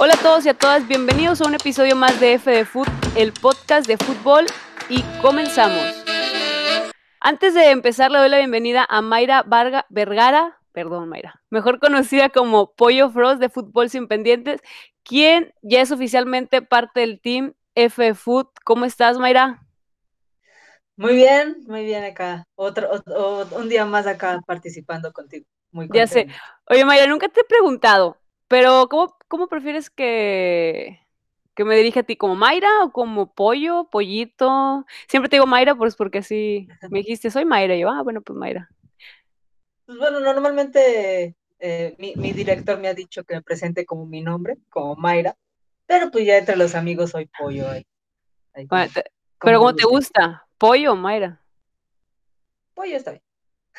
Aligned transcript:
Hola 0.00 0.14
a 0.14 0.22
todos 0.22 0.46
y 0.46 0.48
a 0.48 0.54
todas, 0.54 0.86
bienvenidos 0.86 1.40
a 1.40 1.48
un 1.48 1.56
episodio 1.56 1.96
más 1.96 2.20
de 2.20 2.34
F 2.34 2.48
de 2.48 2.64
Foot, 2.64 2.88
el 3.16 3.32
podcast 3.32 3.88
de 3.88 3.96
fútbol 3.96 4.46
y 4.88 5.02
comenzamos. 5.20 6.04
Antes 7.18 7.52
de 7.54 7.72
empezar 7.72 8.12
le 8.12 8.18
doy 8.20 8.28
la 8.28 8.38
bienvenida 8.38 8.86
a 8.88 9.02
Mayra 9.02 9.42
Varga, 9.42 9.86
Vergara, 9.88 10.60
perdón 10.70 11.08
Mayra, 11.08 11.42
mejor 11.50 11.80
conocida 11.80 12.28
como 12.28 12.76
Pollo 12.76 13.10
Frost 13.10 13.40
de 13.40 13.48
Fútbol 13.48 13.90
Sin 13.90 14.06
Pendientes, 14.06 14.60
quien 15.02 15.52
ya 15.62 15.80
es 15.80 15.90
oficialmente 15.90 16.62
parte 16.62 17.00
del 17.00 17.20
team 17.20 17.54
F 17.74 18.00
de 18.00 18.14
Foot. 18.14 18.50
¿Cómo 18.64 18.84
estás 18.84 19.18
Mayra? 19.18 19.66
Muy 20.94 21.16
bien, 21.16 21.56
muy 21.66 21.84
bien 21.84 22.04
acá. 22.04 22.46
Otro, 22.54 22.88
un 23.50 23.68
día 23.68 23.84
más 23.84 24.06
acá 24.06 24.40
participando 24.46 25.12
contigo. 25.12 25.44
Muy 25.72 25.88
ya 25.92 26.06
sé. 26.06 26.28
Oye, 26.66 26.84
Mayra, 26.84 27.08
nunca 27.08 27.28
te 27.28 27.40
he 27.40 27.44
preguntado, 27.44 28.16
pero 28.48 28.88
¿cómo, 28.88 29.16
cómo 29.28 29.46
prefieres 29.46 29.90
que, 29.90 31.00
que 31.54 31.64
me 31.64 31.76
dirija 31.76 32.00
a 32.00 32.02
ti? 32.02 32.16
¿Como 32.16 32.34
Mayra 32.34 32.68
o 32.82 32.92
como 32.92 33.32
pollo, 33.32 33.88
pollito? 33.90 34.86
Siempre 35.06 35.28
te 35.28 35.36
digo 35.36 35.46
Mayra, 35.46 35.74
pues 35.74 35.96
porque 35.96 36.18
así 36.18 36.68
me 36.90 37.00
dijiste, 37.00 37.30
soy 37.30 37.44
Mayra. 37.44 37.76
Y 37.76 37.80
yo, 37.80 37.90
ah, 37.90 38.02
bueno, 38.02 38.22
pues 38.22 38.38
Mayra. 38.38 38.70
Pues 39.86 39.98
bueno, 39.98 40.20
normalmente 40.20 41.34
eh, 41.58 41.94
mi, 41.98 42.14
mi, 42.16 42.32
director 42.32 42.78
me 42.78 42.88
ha 42.88 42.94
dicho 42.94 43.24
que 43.24 43.34
me 43.34 43.42
presente 43.42 43.86
como 43.86 44.06
mi 44.06 44.20
nombre, 44.20 44.58
como 44.70 44.96
Mayra, 44.96 45.36
pero 45.86 46.10
pues 46.10 46.26
ya 46.26 46.36
entre 46.36 46.56
los 46.56 46.74
amigos 46.74 47.10
soy 47.10 47.28
pollo. 47.38 47.68
Ahí, 47.70 47.86
pero 49.40 49.58
¿cómo 49.58 49.74
te 49.74 49.86
gusta? 49.86 50.46
¿Pollo 50.58 50.92
o 50.92 50.96
Mayra? 50.96 51.40
Pollo 52.74 52.96
está 52.96 53.12
bien. 53.12 53.22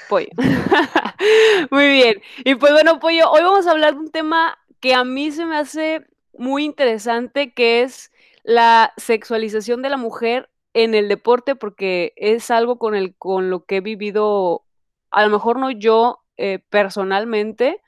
Pollo. 0.08 0.30
muy 1.72 1.88
bien. 1.88 2.22
Y 2.44 2.56
pues 2.56 2.72
bueno, 2.72 3.00
Pollo, 3.00 3.30
hoy 3.32 3.42
vamos 3.42 3.68
a 3.68 3.72
hablar 3.72 3.94
de 3.94 4.00
un 4.00 4.12
tema 4.12 4.58
que 4.80 4.94
a 4.94 5.04
mí 5.04 5.32
se 5.32 5.46
me 5.46 5.58
hace 5.58 6.06
muy 6.34 6.64
interesante, 6.66 7.54
que 7.54 7.82
es 7.82 8.12
la 8.44 8.94
sexualización 8.98 9.82
de 9.82 9.90
la 9.90 9.98
mujer 9.98 10.50
en 10.74 10.96
el 10.96 11.10
deporte, 11.10 11.56
porque 11.56 12.14
es 12.16 12.52
algo 12.52 12.80
con, 12.80 12.96
el, 12.96 13.16
con 13.16 13.50
lo 13.50 13.66
que 13.66 13.78
he 13.78 13.82
vivido, 13.82 14.66
a 15.12 15.24
lo 15.24 15.30
mejor 15.30 15.60
no 15.60 15.72
yo 15.72 16.24
eh, 16.38 16.60
personalmente, 16.70 17.82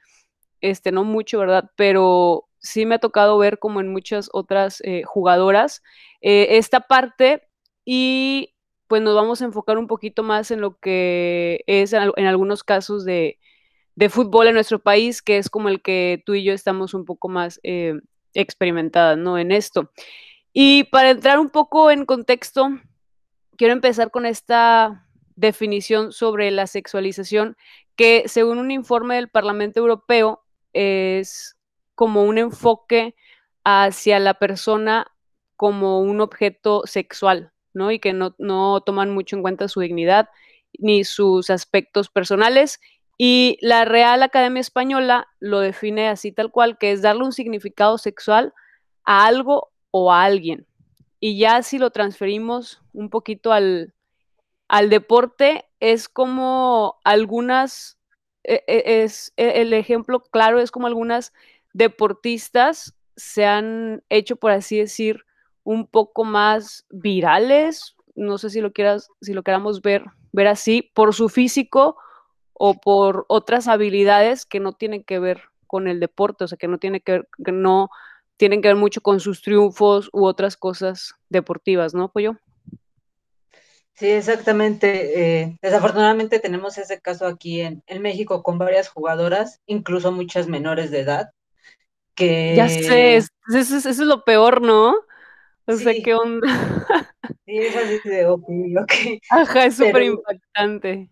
este, 0.62 0.92
no 0.92 1.04
mucho, 1.04 1.40
¿verdad? 1.40 1.72
Pero 1.76 2.48
sí 2.60 2.86
me 2.86 2.96
ha 2.96 3.00
tocado 3.00 3.38
ver 3.38 3.60
como 3.60 3.82
en 3.82 3.88
muchas 3.92 4.30
otras 4.34 4.82
eh, 4.82 5.04
jugadoras 5.04 5.82
eh, 6.22 6.58
esta 6.58 6.82
parte 6.82 7.48
y 7.86 8.54
pues 8.88 9.02
nos 9.02 9.16
vamos 9.16 9.42
a 9.42 9.46
enfocar 9.46 9.78
un 9.78 9.88
poquito 9.88 10.22
más 10.22 10.52
en 10.52 10.62
lo 10.62 10.78
que 10.80 11.64
es 11.66 11.94
en, 11.94 12.28
algunos 12.28 12.64
casos 12.64 13.06
de, 13.06 13.40
fútbol 14.10 14.48
en 14.48 14.56
nuestro 14.56 14.80
país, 14.80 15.22
que 15.22 15.38
es 15.38 15.50
como 15.50 15.70
el 15.70 15.82
que 15.82 16.24
tú 16.26 16.34
y 16.34 16.44
yo 16.44 16.54
estamos 16.54 16.94
un 16.94 17.06
poco 17.06 17.30
más 17.30 17.60
eh, 17.64 17.94
experimentadas, 18.34 19.18
¿no? 19.18 19.38
En 19.38 19.52
esto. 19.52 19.92
Y 20.54 20.86
para 20.86 21.12
entrar 21.12 21.40
un 21.40 21.50
poco 21.50 21.92
en 21.92 22.06
contexto, 22.06 22.70
quiero 23.58 23.74
empezar 23.74 24.12
con 24.12 24.26
esta 24.26 25.08
definición 25.36 26.12
sobre 26.12 26.52
la 26.52 26.68
sexualización, 26.68 27.58
que 27.96 28.24
según 28.28 28.58
un 28.58 28.72
informe 28.72 29.16
del 29.16 29.30
Parlamento 29.30 29.80
Europeo 29.80 30.44
es 30.74 31.58
como 31.96 32.24
un 32.24 32.38
enfoque 32.38 33.16
hacia 33.64 34.20
la 34.20 34.34
persona 34.36 35.08
como 35.56 36.02
un 36.02 36.22
objeto 36.22 36.82
sexual, 36.86 37.52
¿no? 37.74 37.92
Y 37.92 38.00
que 38.00 38.14
no, 38.14 38.82
toman 38.82 39.12
mucho 39.12 39.36
en 39.36 39.42
cuenta 39.44 39.68
su 39.68 39.80
dignidad 39.80 40.30
ni 40.80 41.04
sus 41.04 41.50
aspectos 41.50 42.10
personales. 42.10 42.80
Y 43.18 43.58
la 43.62 43.86
Real 43.86 44.24
Academia 44.24 44.62
Española 44.62 45.28
lo 45.40 45.60
define 45.60 46.10
así 46.10 46.32
tal 46.32 46.52
cual, 46.52 46.78
que 46.78 46.92
es 46.92 47.02
darle 47.02 47.24
un 47.24 47.34
significado 47.34 47.98
sexual 47.98 48.54
a 49.06 49.26
algo 49.26 49.72
o 49.92 50.12
a 50.12 50.24
alguien. 50.24 50.66
Y 51.20 51.38
ya 51.38 51.62
si 51.62 51.78
lo 51.78 51.92
transferimos 51.92 52.82
un 52.94 53.10
poquito 53.10 53.54
al, 53.54 53.94
al 54.68 54.90
deporte, 54.90 55.66
es 55.80 56.10
como 56.10 57.00
algunas, 57.04 58.00
e, 58.44 58.64
e, 58.68 59.04
es, 59.04 59.34
e, 59.38 59.62
el 59.62 59.74
ejemplo 59.74 60.22
claro 60.22 60.60
es 60.60 60.72
como 60.72 60.88
algunas 60.88 61.32
deportistas 61.74 62.96
se 63.16 63.46
han 63.46 64.04
hecho, 64.10 64.36
por 64.36 64.52
así 64.52 64.78
decir, 64.80 65.26
un 65.64 65.86
poco 65.86 66.24
más 66.24 66.86
virales, 66.90 67.96
no 68.16 68.38
sé 68.38 68.50
si 68.50 68.62
lo 68.62 68.74
quieras, 68.74 69.10
si 69.22 69.34
lo 69.34 69.44
queramos 69.44 69.82
ver, 69.82 70.06
ver 70.32 70.48
así, 70.48 70.90
por 70.94 71.14
su 71.14 71.30
físico 71.30 71.98
o 72.64 72.76
por 72.76 73.26
otras 73.28 73.68
habilidades 73.68 74.46
que 74.46 74.60
no 74.60 74.74
tienen 74.74 75.04
que 75.04 75.18
ver 75.18 75.42
con 75.66 75.88
el 75.88 76.00
deporte, 76.00 76.44
o 76.44 76.48
sea, 76.48 76.60
que 76.60 76.68
no 76.68 76.78
tiene 76.78 77.02
que 77.02 77.14
ver, 77.14 77.28
que 77.44 77.52
no 77.52 77.90
tienen 78.38 78.62
que 78.62 78.68
ver 78.68 78.78
mucho 78.78 79.02
con 79.02 79.20
sus 79.20 79.42
triunfos 79.42 80.12
u 80.14 80.26
otras 80.26 80.58
cosas 80.58 81.16
deportivas, 81.28 81.96
¿no, 81.96 82.12
Pollo? 82.12 82.38
Sí, 83.94 84.12
exactamente. 84.12 85.42
Eh, 85.42 85.58
desafortunadamente 85.60 86.38
tenemos 86.38 86.78
ese 86.78 87.02
caso 87.02 87.26
aquí 87.26 87.62
en, 87.62 87.82
en, 87.88 88.00
México 88.04 88.44
con 88.44 88.60
varias 88.60 88.90
jugadoras, 88.90 89.60
incluso 89.66 90.12
muchas 90.12 90.48
menores 90.48 90.92
de 90.92 91.00
edad, 91.00 91.32
que... 92.14 92.54
Ya 92.56 92.70
sé, 92.70 93.16
eso, 93.16 93.32
eso 93.50 93.90
es 93.90 93.98
lo 93.98 94.24
peor, 94.24 94.62
¿no? 94.62 94.94
O 95.66 95.74
sea, 95.74 95.94
¿qué 96.04 96.14
onda? 96.14 96.48
Sí, 97.48 97.58
es 97.58 97.76
así 97.76 98.08
de 98.08 98.28
ok, 98.28 98.48
ok. 98.84 98.94
Ajá, 99.32 99.66
es 99.66 99.78
súper 99.78 100.04
impactante. 100.04 101.10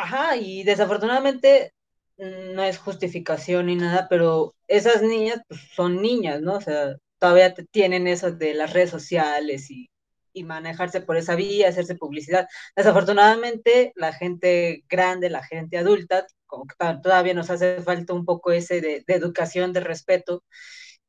Ajá, 0.00 0.36
y 0.36 0.62
desafortunadamente 0.62 1.72
mm, 2.18 2.54
no 2.54 2.62
es 2.62 2.78
justificación 2.78 3.66
ni 3.66 3.74
nada, 3.76 4.06
pero 4.08 4.54
esas 4.68 5.02
niñas 5.02 5.40
pues, 5.48 5.60
son 5.74 6.00
niñas, 6.00 6.40
¿no? 6.40 6.54
O 6.56 6.60
sea, 6.60 6.96
todavía 7.18 7.52
tienen 7.72 8.06
eso 8.06 8.30
de 8.32 8.54
las 8.54 8.72
redes 8.72 8.90
sociales 8.90 9.70
y, 9.70 9.90
y 10.32 10.44
manejarse 10.44 11.00
por 11.00 11.16
esa 11.16 11.34
vía, 11.34 11.68
hacerse 11.68 11.96
publicidad. 11.96 12.46
Desafortunadamente, 12.76 13.92
la 13.96 14.12
gente 14.12 14.84
grande, 14.88 15.30
la 15.30 15.42
gente 15.44 15.78
adulta, 15.78 16.26
como 16.46 16.66
que 16.66 16.74
todavía 17.02 17.34
nos 17.34 17.50
hace 17.50 17.82
falta 17.82 18.14
un 18.14 18.24
poco 18.24 18.52
ese 18.52 18.80
de, 18.80 19.02
de 19.06 19.14
educación, 19.14 19.72
de 19.72 19.80
respeto, 19.80 20.44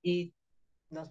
y 0.01 0.33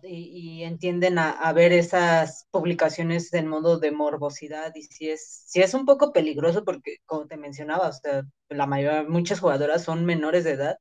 y, 0.03 0.63
entienden 0.65 1.19
a, 1.19 1.53
ver 1.53 1.73
esas 1.73 2.47
publicaciones 2.51 3.33
en 3.35 3.47
modo 3.47 3.79
de 3.79 3.93
morbosidad 3.93 4.75
y 4.75 4.83
si 4.83 5.11
es, 5.11 5.45
si 5.47 5.61
es 5.61 5.75
un 5.75 5.87
poco 5.87 6.13
peligroso 6.13 6.65
porque, 6.65 6.97
como 7.07 7.27
te 7.27 7.37
mencionaba, 7.37 7.91
la 8.49 8.67
mayoría, 8.67 9.05
muchas 9.05 9.41
jugadoras 9.41 9.85
son 9.85 10.05
menores 10.05 10.45
de 10.45 10.53
edad 10.53 10.79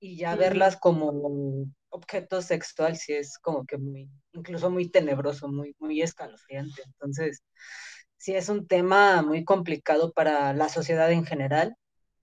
y 0.00 0.16
ya 0.16 0.36
verlas 0.36 0.76
como 0.76 1.66
objeto 1.90 2.42
sexual 2.42 2.96
si 2.96 3.14
es 3.14 3.38
como 3.38 3.64
que 3.64 3.78
muy, 3.78 4.08
incluso 4.32 4.70
muy 4.70 4.90
tenebroso, 4.90 5.48
muy, 5.48 5.74
muy 5.78 6.02
escalofriante. 6.02 6.82
Entonces, 6.84 7.42
sí 8.16 8.34
es 8.34 8.48
un 8.48 8.66
tema 8.66 9.22
muy 9.22 9.44
complicado 9.44 10.12
para 10.12 10.52
la 10.52 10.68
sociedad 10.68 11.10
en 11.12 11.24
general 11.24 11.76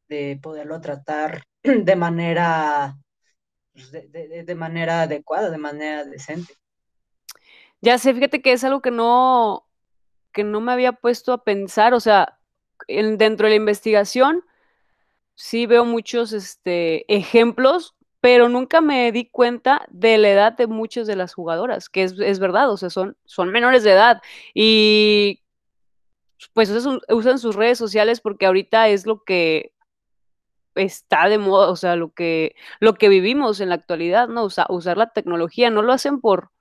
de 0.07 0.39
poderlo 0.41 0.81
tratar 0.81 1.43
de 1.63 1.95
manera 1.95 2.97
pues, 3.75 3.91
de, 3.91 4.55
manera 4.55 5.01
adecuada, 5.01 5.49
de 5.49 5.57
manera 5.57 6.05
decente. 6.05 6.55
Ya 7.81 7.97
sé, 7.97 8.13
fíjate 8.13 8.41
que 8.41 8.53
es 8.53 8.63
algo 8.63 8.81
que 8.81 8.89
no, 8.89 9.67
que 10.31 10.45
no 10.45 10.61
me 10.61 10.71
había 10.71 10.93
puesto 10.93 11.33
a 11.33 11.43
pensar, 11.43 11.93
o 11.93 11.99
sea, 11.99 12.39
dentro 12.87 13.47
de 13.47 13.51
la 13.51 13.55
investigación 13.55 14.43
sí 15.35 15.65
veo 15.65 15.83
muchos 15.83 16.31
este, 16.31 17.13
ejemplos, 17.13 17.95
pero 18.21 18.47
nunca 18.47 18.79
me 18.79 19.11
di 19.11 19.29
cuenta 19.29 19.85
de 19.89 20.17
la 20.17 20.29
edad 20.29 20.53
de 20.53 20.67
muchas 20.67 21.05
de 21.05 21.17
las 21.17 21.33
jugadoras, 21.33 21.89
que 21.89 22.03
es, 22.03 22.39
verdad, 22.39 22.71
o 22.71 22.77
sea, 22.77 22.89
son, 22.89 23.17
son 23.25 23.51
menores 23.51 23.83
de 23.83 23.91
edad 23.91 24.21
y 24.53 25.41
pues 26.53 26.71
usan 27.09 27.39
sus 27.39 27.55
redes 27.55 27.77
sociales 27.77 28.21
porque 28.21 28.45
ahorita 28.45 28.87
es 28.87 29.05
lo 29.05 29.23
que 29.23 29.74
está 30.75 31.27
de 31.29 31.37
moda, 31.37 31.69
o 31.69 31.75
sea, 31.75 31.95
lo 31.95 32.13
que, 32.13 32.55
lo 32.79 32.93
que 32.95 33.09
vivimos 33.09 33.59
en 33.59 33.69
la 33.69 33.75
actualidad, 33.75 34.27
¿no? 34.27 34.45
usar 34.45 34.97
la 34.97 35.11
tecnología, 35.11 35.69
no 35.69 35.81
lo 35.81 35.93
hacen 35.93 36.19
por, 36.19 36.51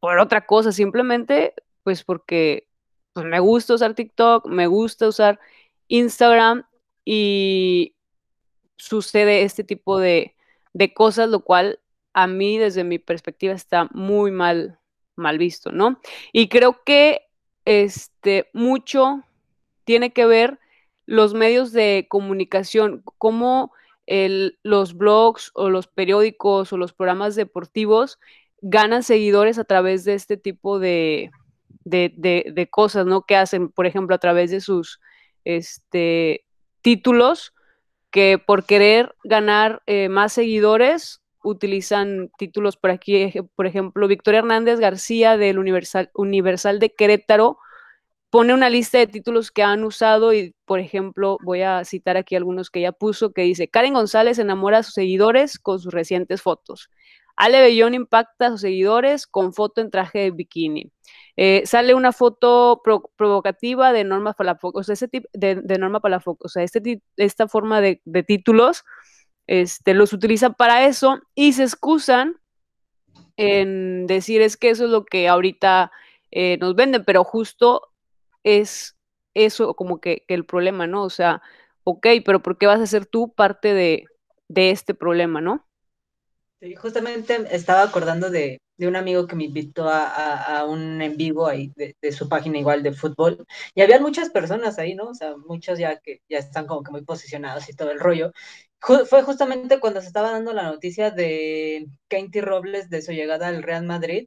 por 0.00 0.18
otra 0.18 0.46
cosa, 0.46 0.72
simplemente 0.72 1.54
pues 1.82 2.04
porque 2.04 2.68
pues, 3.12 3.26
me 3.26 3.40
gusta 3.40 3.74
usar 3.74 3.94
TikTok, 3.94 4.46
me 4.46 4.66
gusta 4.66 5.08
usar 5.08 5.40
Instagram 5.88 6.64
y 7.04 7.96
sucede 8.76 9.42
este 9.42 9.64
tipo 9.64 9.98
de, 9.98 10.36
de 10.72 10.94
cosas, 10.94 11.28
lo 11.28 11.40
cual 11.40 11.80
a 12.12 12.26
mí 12.26 12.58
desde 12.58 12.84
mi 12.84 12.98
perspectiva 12.98 13.54
está 13.54 13.88
muy 13.92 14.30
mal, 14.30 14.78
mal 15.16 15.38
visto, 15.38 15.72
¿no? 15.72 16.00
Y 16.32 16.48
creo 16.48 16.82
que 16.84 17.22
este, 17.64 18.48
mucho 18.52 19.24
tiene 19.84 20.12
que 20.12 20.26
ver 20.26 20.59
los 21.10 21.34
medios 21.34 21.72
de 21.72 22.06
comunicación, 22.08 23.02
cómo 23.18 23.72
los 24.06 24.94
blogs 24.96 25.50
o 25.54 25.68
los 25.68 25.88
periódicos 25.88 26.72
o 26.72 26.76
los 26.76 26.92
programas 26.92 27.34
deportivos 27.34 28.20
ganan 28.62 29.02
seguidores 29.02 29.58
a 29.58 29.64
través 29.64 30.04
de 30.04 30.14
este 30.14 30.36
tipo 30.36 30.78
de, 30.78 31.32
de, 31.84 32.68
cosas, 32.70 33.06
¿no? 33.06 33.22
Que 33.22 33.34
hacen, 33.34 33.70
por 33.70 33.86
ejemplo, 33.86 34.14
a 34.14 34.18
través 34.18 34.52
de 34.52 34.60
sus 34.60 35.00
este, 35.44 36.44
títulos, 36.80 37.54
que 38.12 38.38
por 38.38 38.64
querer 38.64 39.16
ganar 39.24 39.82
eh, 39.86 40.08
más 40.08 40.32
seguidores 40.32 41.22
utilizan 41.42 42.30
títulos 42.38 42.76
por 42.76 42.90
aquí, 42.90 43.32
por 43.56 43.66
ejemplo, 43.66 44.06
Victoria 44.06 44.38
Hernández 44.38 44.78
García 44.78 45.36
del 45.36 45.58
Universal, 45.58 46.08
Universal 46.14 46.78
de 46.78 46.94
Querétaro 46.94 47.58
pone 48.30 48.54
una 48.54 48.70
lista 48.70 48.98
de 48.98 49.06
títulos 49.06 49.50
que 49.50 49.62
han 49.62 49.84
usado 49.84 50.32
y, 50.32 50.54
por 50.64 50.80
ejemplo, 50.80 51.36
voy 51.42 51.62
a 51.62 51.84
citar 51.84 52.16
aquí 52.16 52.36
algunos 52.36 52.70
que 52.70 52.80
ella 52.80 52.92
puso, 52.92 53.32
que 53.32 53.42
dice, 53.42 53.68
Karen 53.68 53.94
González 53.94 54.38
enamora 54.38 54.78
a 54.78 54.82
sus 54.82 54.94
seguidores 54.94 55.58
con 55.58 55.80
sus 55.80 55.92
recientes 55.92 56.40
fotos. 56.40 56.90
Ale 57.36 57.60
Bellón 57.60 57.94
impacta 57.94 58.46
a 58.46 58.50
sus 58.50 58.60
seguidores 58.60 59.26
con 59.26 59.52
foto 59.52 59.80
en 59.80 59.90
traje 59.90 60.20
de 60.20 60.30
bikini. 60.30 60.92
Eh, 61.36 61.62
sale 61.64 61.94
una 61.94 62.12
foto 62.12 62.80
pro 62.84 63.10
provocativa 63.16 63.92
de 63.92 64.04
Norma 64.04 64.34
Palafox, 64.34 64.78
o 64.78 64.82
sea, 64.82 64.92
ese 64.92 65.08
tipo 65.08 65.28
de, 65.32 65.56
de, 65.56 65.78
Norma 65.78 66.00
Palafox, 66.00 66.44
o 66.44 66.48
sea, 66.48 66.62
este, 66.62 67.02
esta 67.16 67.48
forma 67.48 67.80
de, 67.80 68.00
de 68.04 68.22
títulos 68.22 68.84
este, 69.46 69.94
los 69.94 70.12
utilizan 70.12 70.54
para 70.54 70.86
eso 70.86 71.20
y 71.34 71.54
se 71.54 71.64
excusan 71.64 72.36
en 73.36 74.06
decir 74.06 74.42
es 74.42 74.56
que 74.56 74.70
eso 74.70 74.84
es 74.84 74.90
lo 74.90 75.04
que 75.04 75.28
ahorita 75.28 75.90
eh, 76.30 76.58
nos 76.58 76.74
venden, 76.76 77.04
pero 77.04 77.24
justo 77.24 77.89
es 78.44 78.96
eso 79.34 79.74
como 79.74 80.00
que, 80.00 80.24
que, 80.26 80.34
el 80.34 80.44
problema, 80.44 80.86
¿no? 80.86 81.04
O 81.04 81.10
sea, 81.10 81.42
ok, 81.84 82.06
pero 82.24 82.42
¿por 82.42 82.58
qué 82.58 82.66
vas 82.66 82.80
a 82.80 82.86
ser 82.86 83.06
tú 83.06 83.32
parte 83.32 83.74
de, 83.74 84.04
de 84.48 84.70
este 84.70 84.94
problema, 84.94 85.40
¿no? 85.40 85.66
Sí, 86.60 86.74
justamente 86.74 87.38
estaba 87.50 87.82
acordando 87.82 88.28
de, 88.28 88.58
de 88.76 88.86
un 88.86 88.96
amigo 88.96 89.26
que 89.26 89.34
me 89.34 89.44
invitó 89.44 89.88
a, 89.88 90.06
a, 90.06 90.58
a 90.58 90.64
un 90.66 91.00
en 91.00 91.16
vivo 91.16 91.46
ahí 91.46 91.72
de, 91.74 91.96
de, 92.02 92.12
su 92.12 92.28
página 92.28 92.58
igual 92.58 92.82
de 92.82 92.92
fútbol 92.92 93.46
y 93.74 93.80
había 93.80 93.98
muchas 93.98 94.28
personas 94.28 94.78
ahí, 94.78 94.94
¿no? 94.94 95.08
O 95.08 95.14
sea, 95.14 95.36
muchos 95.38 95.78
ya 95.78 95.98
que 96.00 96.20
ya 96.28 96.38
están 96.38 96.66
como 96.66 96.82
que 96.82 96.90
muy 96.90 97.02
posicionados 97.02 97.68
y 97.70 97.74
todo 97.74 97.90
el 97.90 98.00
rollo 98.00 98.32
fue 98.80 99.22
justamente 99.22 99.78
cuando 99.80 100.00
se 100.00 100.06
estaba 100.06 100.30
dando 100.32 100.52
la 100.52 100.64
noticia 100.64 101.10
de 101.10 101.86
Katie 102.08 102.40
Robles 102.40 102.88
de 102.88 103.02
su 103.02 103.12
llegada 103.12 103.48
al 103.48 103.62
Real 103.62 103.84
Madrid, 103.84 104.26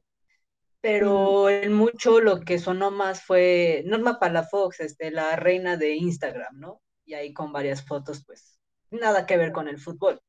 pero 0.84 1.48
en 1.48 1.72
mucho 1.72 2.20
lo 2.20 2.40
que 2.40 2.58
sonó 2.58 2.90
más 2.90 3.22
fue 3.22 3.82
Norma 3.86 4.18
Palafox, 4.18 4.80
este, 4.80 5.10
la 5.10 5.34
reina 5.34 5.78
de 5.78 5.94
Instagram, 5.94 6.60
¿no? 6.60 6.82
Y 7.06 7.14
ahí 7.14 7.32
con 7.32 7.54
varias 7.54 7.86
fotos, 7.86 8.22
pues 8.26 8.58
nada 8.90 9.24
que 9.24 9.38
ver 9.38 9.50
con 9.50 9.66
el 9.66 9.78
fútbol. 9.78 10.20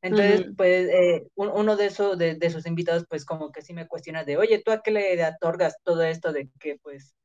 Entonces, 0.00 0.42
uh 0.42 0.44
-huh. 0.44 0.56
pues 0.56 0.88
eh, 0.88 1.26
uno 1.34 1.74
de 1.74 1.86
esos, 1.86 2.16
de, 2.16 2.36
de, 2.36 2.50
sus 2.50 2.64
invitados, 2.64 3.06
pues 3.08 3.24
como 3.24 3.50
que 3.50 3.62
sí 3.62 3.74
me 3.74 3.88
cuestiona 3.88 4.22
de, 4.22 4.36
oye, 4.36 4.62
¿tú 4.64 4.70
a 4.70 4.82
qué 4.82 4.92
le 4.92 5.26
otorgas 5.26 5.78
todo 5.82 6.04
esto 6.04 6.32
de 6.32 6.48
que 6.60 6.78
pues 6.80 7.16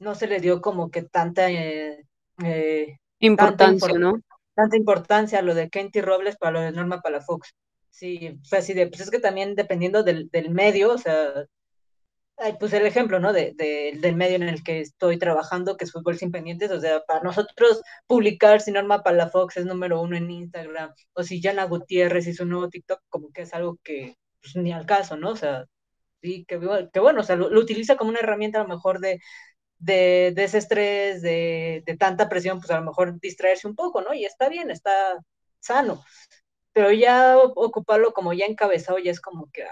no 0.00 0.14
se 0.14 0.26
le 0.26 0.40
dio 0.40 0.62
como 0.62 0.90
que 0.90 1.02
tanta... 1.02 1.50
Eh, 1.50 2.02
eh, 2.42 2.96
importancia, 3.18 3.88
tanta 3.88 3.98
¿no? 3.98 4.22
tanta 4.54 4.76
importancia 4.78 5.42
lo 5.42 5.54
de 5.54 5.68
Kenty 5.68 6.00
Robles 6.00 6.38
para 6.38 6.52
lo 6.52 6.60
de 6.62 6.72
Norma 6.72 7.02
Palafox. 7.02 7.54
Sí, 7.90 8.40
fue 8.48 8.60
así 8.60 8.72
de, 8.72 8.86
pues 8.86 9.02
es 9.02 9.10
que 9.10 9.20
también 9.20 9.54
dependiendo 9.54 10.02
del, 10.02 10.30
del 10.30 10.48
medio, 10.48 10.94
o 10.94 10.98
sea, 10.98 11.44
pues 12.58 12.72
el 12.72 12.86
ejemplo, 12.86 13.20
¿no? 13.20 13.32
De, 13.32 13.52
de, 13.56 13.98
del 14.00 14.16
medio 14.16 14.36
en 14.36 14.44
el 14.44 14.62
que 14.62 14.80
estoy 14.80 15.18
trabajando, 15.18 15.76
que 15.76 15.84
es 15.84 15.92
Fútbol 15.92 16.18
Sin 16.18 16.30
Pendientes, 16.30 16.70
o 16.70 16.80
sea, 16.80 17.02
para 17.04 17.22
nosotros 17.22 17.82
publicar 18.06 18.60
si 18.60 18.70
Norma 18.70 19.02
Palafox 19.02 19.56
es 19.56 19.66
número 19.66 20.00
uno 20.00 20.16
en 20.16 20.30
Instagram, 20.30 20.94
o 21.14 21.22
si 21.22 21.42
Jana 21.42 21.64
Gutiérrez 21.64 22.26
hizo 22.26 22.44
un 22.44 22.50
nuevo 22.50 22.68
TikTok, 22.68 23.00
como 23.08 23.30
que 23.32 23.42
es 23.42 23.54
algo 23.54 23.78
que 23.82 24.16
pues, 24.40 24.56
ni 24.56 24.72
al 24.72 24.86
caso, 24.86 25.16
¿no? 25.16 25.30
O 25.30 25.36
sea, 25.36 25.66
sí, 26.22 26.44
que, 26.46 26.56
bueno, 26.56 27.20
o 27.20 27.24
sea, 27.24 27.36
lo, 27.36 27.50
lo 27.50 27.60
utiliza 27.60 27.96
como 27.96 28.10
una 28.10 28.20
herramienta 28.20 28.60
a 28.60 28.62
lo 28.64 28.68
mejor 28.68 29.00
de, 29.00 29.20
de, 29.78 30.32
de 30.34 30.44
ese 30.44 30.58
estrés, 30.58 31.22
de, 31.22 31.82
de, 31.86 31.96
tanta 31.96 32.28
presión, 32.28 32.58
pues 32.60 32.70
a 32.70 32.78
lo 32.80 32.86
mejor 32.86 33.20
distraerse 33.20 33.68
un 33.68 33.74
poco, 33.76 34.02
¿no? 34.02 34.14
Y 34.14 34.24
está 34.24 34.48
bien, 34.48 34.70
está 34.70 35.18
sano. 35.60 36.04
Pero 36.72 36.92
ya 36.92 37.38
ocuparlo 37.38 38.12
como 38.12 38.32
ya 38.32 38.46
encabezado, 38.46 38.98
ya 38.98 39.10
es 39.10 39.20
como 39.20 39.50
que 39.52 39.64
ah, 39.64 39.70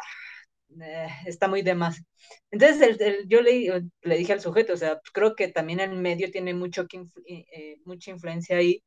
eh, 0.81 1.09
está 1.27 1.49
muy 1.49 1.63
de 1.63 1.75
más. 1.75 2.03
Entonces, 2.51 3.01
el, 3.01 3.29
yo 3.29 3.41
le, 3.43 3.85
le, 4.03 4.17
dije 4.17 4.33
al 4.33 4.41
sujeto, 4.41 4.75
o 4.75 4.77
sea, 4.77 4.99
pues 4.99 5.11
creo 5.13 5.35
que 5.37 5.49
también 5.49 5.81
el 5.81 5.93
medio 5.97 6.31
tiene 6.31 6.55
mucho 6.55 6.87
influ 6.91 7.23
eh, 7.27 7.79
mucha 7.85 8.11
influencia 8.11 8.57
ahí 8.57 8.83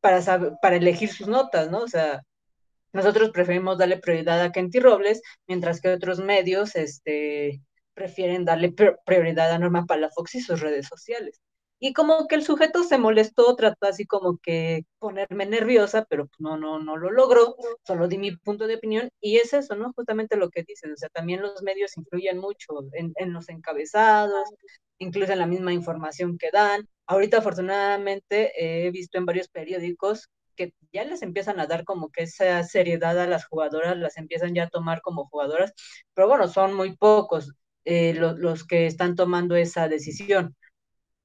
para, 0.00 0.22
saber, 0.22 0.54
para 0.62 0.76
elegir 0.76 1.10
sus 1.10 1.28
notas, 1.28 1.70
¿no? 1.70 1.80
O 1.82 1.88
sea, 1.88 2.22
nosotros 2.92 3.30
preferimos 3.30 3.78
darle 3.78 3.98
prioridad 3.98 4.42
a 4.42 4.52
Kenty 4.52 4.80
Robles, 4.80 5.22
mientras 5.46 5.80
que 5.80 5.90
otros 5.90 6.20
medios, 6.20 6.76
este, 6.76 7.62
prefieren 7.94 8.44
darle 8.44 8.74
prioridad 9.06 9.52
a 9.52 9.58
Norma 9.58 9.86
Palafox 9.86 10.34
y 10.36 10.40
sus 10.40 10.60
redes 10.60 10.88
sociales. 10.88 11.40
Y 11.84 11.94
como 11.94 12.28
que 12.28 12.36
el 12.36 12.44
sujeto 12.44 12.84
se 12.84 12.96
molestó, 12.96 13.56
trató 13.56 13.88
así 13.88 14.06
como 14.06 14.38
que 14.38 14.84
ponerme 15.00 15.46
nerviosa, 15.46 16.06
pero 16.08 16.28
no, 16.38 16.56
no, 16.56 16.78
no 16.78 16.96
lo 16.96 17.10
logró, 17.10 17.56
solo 17.84 18.06
di 18.06 18.18
mi 18.18 18.36
punto 18.36 18.68
de 18.68 18.76
opinión 18.76 19.08
y 19.20 19.38
es 19.38 19.52
eso, 19.52 19.74
¿no? 19.74 19.92
Justamente 19.92 20.36
lo 20.36 20.48
que 20.48 20.62
dicen, 20.62 20.92
o 20.92 20.96
sea, 20.96 21.08
también 21.08 21.42
los 21.42 21.60
medios 21.64 21.96
influyen 21.96 22.38
mucho 22.38 22.84
en, 22.92 23.32
los 23.32 23.48
encabezados, 23.48 24.48
incluso 24.98 25.32
en 25.32 25.40
la 25.40 25.48
misma 25.48 25.72
información 25.72 26.38
que 26.38 26.52
dan. 26.52 26.88
Ahorita 27.06 27.38
afortunadamente 27.38 28.52
he 28.56 28.88
visto 28.92 29.18
en 29.18 29.26
varios 29.26 29.48
periódicos 29.48 30.28
que 30.54 30.74
ya 30.92 31.02
les 31.02 31.22
empiezan 31.22 31.58
a 31.58 31.66
dar 31.66 31.82
como 31.84 32.10
que 32.10 32.22
esa 32.22 32.62
seriedad 32.62 33.18
a 33.18 33.26
las 33.26 33.44
jugadoras, 33.46 33.96
las 33.96 34.18
empiezan 34.18 34.54
ya 34.54 34.64
a 34.64 34.70
tomar 34.70 35.00
como 35.02 35.26
jugadoras, 35.26 35.72
pero 36.14 36.28
bueno, 36.28 36.46
son 36.46 36.74
muy 36.74 36.96
pocos 36.96 37.52
eh, 37.84 38.14
lo, 38.14 38.34
los 38.34 38.64
que 38.64 38.86
están 38.86 39.16
tomando 39.16 39.56
esa 39.56 39.88
decisión. 39.88 40.54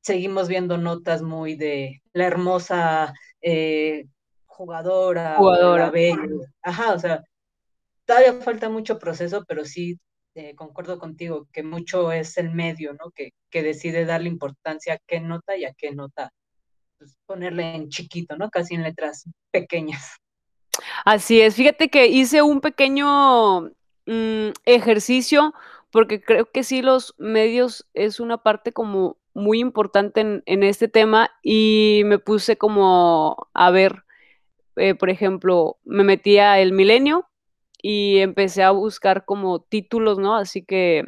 Seguimos 0.07 0.47
viendo 0.47 0.77
notas 0.77 1.21
muy 1.21 1.55
de 1.55 2.01
la 2.13 2.23
hermosa 2.23 3.13
eh, 3.41 4.05
jugadora, 4.45 5.35
jugadora. 5.35 5.87
La 5.87 5.91
bella. 5.91 6.21
Ajá, 6.61 6.93
o 6.93 6.99
sea, 6.99 7.25
todavía 8.05 8.31
falta 8.35 8.69
mucho 8.69 8.99
proceso, 8.99 9.43
pero 9.45 9.65
sí 9.65 9.99
eh, 10.33 10.55
concuerdo 10.55 10.97
contigo 10.97 11.49
que 11.51 11.61
mucho 11.61 12.13
es 12.13 12.37
el 12.37 12.51
medio, 12.51 12.93
¿no? 12.93 13.11
Que, 13.11 13.31
que 13.49 13.61
decide 13.63 14.05
darle 14.05 14.29
importancia 14.29 14.93
a 14.93 14.99
qué 15.05 15.19
nota 15.19 15.57
y 15.57 15.65
a 15.65 15.73
qué 15.73 15.91
nota 15.91 16.31
pues, 16.97 17.17
ponerle 17.25 17.75
en 17.75 17.89
chiquito, 17.89 18.37
¿no? 18.37 18.49
Casi 18.49 18.75
en 18.75 18.83
letras 18.83 19.25
pequeñas. 19.51 20.15
Así 21.03 21.41
es, 21.41 21.55
fíjate 21.55 21.89
que 21.89 22.07
hice 22.07 22.41
un 22.41 22.61
pequeño 22.61 23.71
mmm, 24.05 24.51
ejercicio 24.63 25.53
porque 25.91 26.21
creo 26.21 26.49
que 26.49 26.63
sí 26.63 26.81
los 26.81 27.13
medios 27.17 27.89
es 27.93 28.21
una 28.21 28.37
parte 28.37 28.71
como 28.71 29.17
muy 29.37 29.59
importante 29.59 30.21
en, 30.21 30.43
en 30.47 30.63
este 30.63 30.87
tema 30.87 31.31
y 31.43 32.01
me 32.05 32.17
puse 32.19 32.57
como 32.57 33.47
a 33.53 33.71
ver, 33.71 34.03
eh, 34.77 34.95
por 34.95 35.09
ejemplo, 35.11 35.77
me 35.85 36.03
metí 36.03 36.39
a 36.39 36.59
El 36.59 36.73
Milenio 36.73 37.29
y 37.81 38.17
empecé 38.19 38.63
a 38.63 38.71
buscar 38.71 39.25
como 39.25 39.61
títulos, 39.61 40.17
¿no? 40.17 40.35
Así 40.35 40.63
que, 40.65 41.05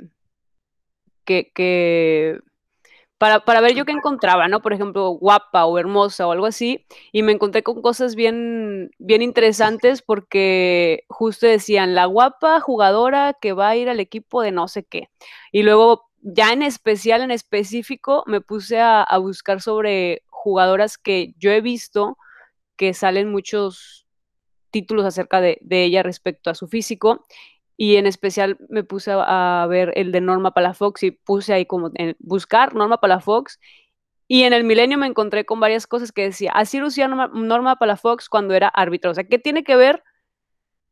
que, 1.26 1.52
que 1.54 2.40
para, 3.18 3.46
para, 3.46 3.62
ver 3.62 3.76
yo 3.76 3.86
qué 3.86 3.94
encontraba, 3.94 4.48
¿no? 4.48 4.62
Por 4.62 4.74
ejemplo, 4.74 5.10
guapa 5.10 5.66
o 5.66 5.80
hermosa 5.80 6.28
o 6.28 6.32
algo 6.32 6.46
así, 6.46 6.86
y 7.12 7.24
me 7.24 7.32
encontré 7.34 7.64
con 7.64 7.82
cosas 7.82 8.16
bien, 8.16 8.92
bien 9.00 9.22
interesantes 9.24 10.02
porque 10.04 11.06
justo 11.10 11.48
decían, 11.48 11.96
la 11.96 12.06
guapa 12.06 12.60
jugadora 12.60 13.36
que 13.42 13.54
va 13.54 13.70
a 13.70 13.76
ir 13.76 13.90
al 13.90 14.00
equipo 14.00 14.42
de 14.44 14.52
no 14.52 14.68
sé 14.68 14.84
qué. 14.86 15.10
Y 15.52 15.64
luego, 15.64 16.09
ya 16.22 16.54
en 16.54 16.64
especial, 16.64 17.22
en 17.22 17.32
específico, 17.32 18.24
me 18.28 18.42
puse 18.42 18.80
a, 18.80 19.06
buscar 19.20 19.62
sobre 19.62 20.24
jugadoras 20.28 20.98
que 20.98 21.34
yo 21.38 21.52
he 21.52 21.62
visto 21.62 22.18
que 22.76 22.94
salen 22.94 23.32
muchos 23.32 24.08
títulos 24.72 25.06
acerca 25.06 25.42
de, 25.42 25.60
ella 25.70 26.04
respecto 26.04 26.50
a 26.50 26.56
su 26.56 26.68
físico 26.68 27.26
y 27.78 27.96
en 27.96 28.06
especial 28.06 28.58
me 28.70 28.84
puse 28.84 29.12
a, 29.14 29.66
ver 29.70 29.94
el 29.96 30.12
de 30.12 30.22
Norma 30.22 30.54
Palafox 30.54 31.04
y 31.04 31.12
puse 31.12 31.54
ahí 31.54 31.66
como 31.66 31.92
buscar 32.20 32.76
Norma 32.76 33.00
Palafox 33.00 33.60
y 34.28 34.44
en 34.44 34.54
el 34.54 34.64
milenio 34.64 34.98
me 34.98 35.08
encontré 35.08 35.46
con 35.46 35.60
varias 35.60 35.88
cosas 35.88 36.12
que 36.12 36.24
decía, 36.24 36.52
así 36.54 36.80
lucía 36.80 37.08
Norma, 37.08 37.32
Norma 37.34 37.78
Palafox 37.78 38.30
cuando 38.30 38.54
era 38.54 38.68
árbitro, 38.68 39.12
o 39.12 39.14
sea, 39.14 39.24
¿qué 39.24 39.40
tiene 39.40 39.64
que 39.64 39.76
ver 39.76 40.04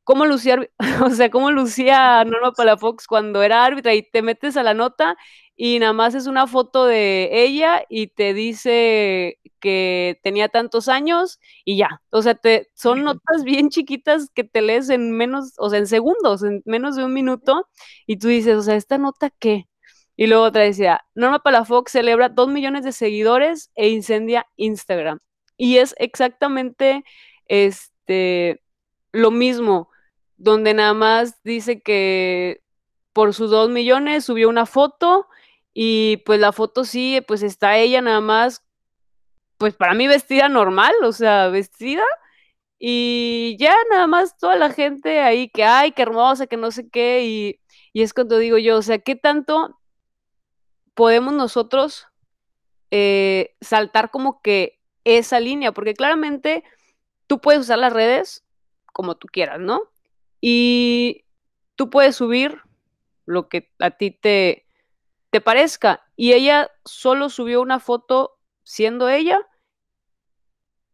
cómo 0.08 0.26
lucía, 0.26 0.58
o 1.04 1.10
sea, 1.10 1.30
cómo 1.30 1.52
lucía 1.52 2.24
Norma 2.24 2.54
Palafox 2.54 3.08
cuando 3.08 3.44
era 3.44 3.66
árbitra 3.66 3.94
y 3.94 4.04
te 4.04 4.22
metes 4.22 4.56
a 4.56 4.64
la 4.64 4.74
nota 4.74 5.18
y 5.58 5.80
nada 5.80 5.92
más 5.92 6.16
es 6.16 6.28
una 6.28 6.48
foto 6.48 6.86
de 6.86 7.30
ella 7.44 7.84
y 7.90 8.08
te 8.08 8.34
dice 8.34 9.38
que 9.60 10.18
tenía 10.24 10.48
tantos 10.48 10.88
años 10.88 11.40
y 11.66 11.76
ya. 11.78 12.02
O 12.10 12.22
sea, 12.22 12.36
te, 12.36 12.70
son 12.74 13.04
notas 13.04 13.44
bien 13.44 13.70
chiquitas 13.70 14.30
que 14.34 14.46
te 14.46 14.62
lees 14.62 14.90
en 14.90 15.12
menos, 15.12 15.54
o 15.58 15.70
sea, 15.70 15.80
en 15.80 15.88
segundos, 15.88 16.42
en 16.42 16.62
menos 16.66 16.96
de 16.96 17.04
un 17.04 17.14
minuto 17.14 17.68
y 18.06 18.18
tú 18.18 18.30
dices, 18.30 18.56
o 18.56 18.62
sea, 18.62 18.76
¿esta 18.76 18.98
nota 18.98 19.30
qué? 19.40 19.68
Y 20.16 20.28
luego 20.28 20.46
otra 20.46 20.64
decía, 20.64 21.02
Norma 21.16 21.40
Palafox 21.40 21.92
celebra 21.92 22.30
dos 22.30 22.48
millones 22.48 22.86
de 22.86 22.94
seguidores 22.94 23.72
e 23.76 23.90
incendia 23.90 24.48
Instagram. 24.56 25.20
Y 25.58 25.78
es 25.78 25.96
exactamente 26.00 27.04
este, 27.48 28.62
lo 29.12 29.32
mismo, 29.32 29.90
donde 30.38 30.74
nada 30.74 30.94
más 30.94 31.42
dice 31.44 31.82
que 31.82 32.62
por 33.14 33.34
sus 33.34 33.50
dos 33.52 33.70
millones 33.70 34.26
subió 34.26 34.50
una 34.50 34.66
foto 34.66 35.28
y 35.74 36.18
pues 36.26 36.40
la 36.40 36.52
foto 36.52 36.86
sí, 36.86 37.22
pues 37.28 37.44
está 37.44 37.78
ella 37.78 38.02
nada 38.02 38.22
más, 38.22 38.64
pues 39.58 39.76
para 39.76 39.94
mí 39.94 40.08
vestida 40.08 40.50
normal, 40.50 40.94
o 41.04 41.12
sea, 41.12 41.50
vestida, 41.50 42.04
y 42.80 43.58
ya 43.60 43.76
nada 43.90 44.08
más 44.08 44.38
toda 44.38 44.56
la 44.56 44.72
gente 44.72 45.20
ahí 45.22 45.50
que, 45.50 45.64
ay, 45.64 45.92
qué 45.92 46.04
hermosa, 46.04 46.48
que 46.48 46.58
no 46.58 46.72
sé 46.72 46.90
qué, 46.90 47.24
y, 47.26 47.60
y 47.94 48.02
es 48.04 48.14
cuando 48.14 48.38
digo 48.38 48.58
yo, 48.58 48.78
o 48.78 48.82
sea, 48.82 49.00
¿qué 49.00 49.16
tanto 49.16 49.80
podemos 50.94 51.34
nosotros 51.34 52.08
eh, 52.92 53.56
saltar 53.62 54.12
como 54.12 54.42
que 54.42 54.80
esa 55.04 55.40
línea? 55.40 55.72
Porque 55.72 55.94
claramente 55.94 56.64
tú 57.28 57.40
puedes 57.40 57.62
usar 57.62 57.80
las 57.80 57.94
redes 57.94 58.44
como 58.94 59.16
tú 59.16 59.28
quieras, 59.32 59.60
¿no? 59.60 59.82
Y 60.42 61.26
tú 61.76 61.90
puedes 61.90 62.16
subir 62.16 62.62
lo 63.26 63.50
que 63.50 63.72
a 63.80 63.92
ti 63.92 64.12
te, 64.12 64.66
te 65.30 65.42
parezca. 65.42 66.04
Y 66.16 66.34
ella 66.34 66.72
solo 66.86 67.30
subió 67.30 67.62
una 67.62 67.80
foto 67.80 68.38
siendo 68.64 69.10
ella 69.10 69.40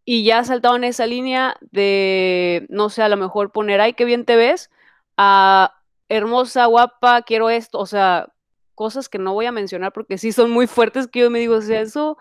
y 0.05 0.23
ya 0.23 0.43
saltado 0.43 0.75
en 0.75 0.83
esa 0.83 1.05
línea 1.05 1.55
de, 1.62 2.65
no 2.69 2.89
sé, 2.89 3.03
a 3.03 3.09
lo 3.09 3.17
mejor 3.17 3.51
poner, 3.51 3.79
ay, 3.81 3.93
qué 3.93 4.05
bien 4.05 4.25
te 4.25 4.35
ves, 4.35 4.69
a 5.17 5.75
hermosa, 6.09 6.65
guapa, 6.65 7.21
quiero 7.21 7.50
esto, 7.50 7.79
o 7.79 7.85
sea, 7.85 8.33
cosas 8.75 9.09
que 9.09 9.17
no 9.19 9.33
voy 9.33 9.45
a 9.45 9.51
mencionar 9.51 9.93
porque 9.93 10.17
sí 10.17 10.31
son 10.31 10.51
muy 10.51 10.67
fuertes 10.67 11.07
que 11.07 11.21
yo 11.21 11.29
me 11.29 11.39
digo, 11.39 11.55
o 11.55 11.62
sea, 11.62 11.81
eso, 11.81 12.17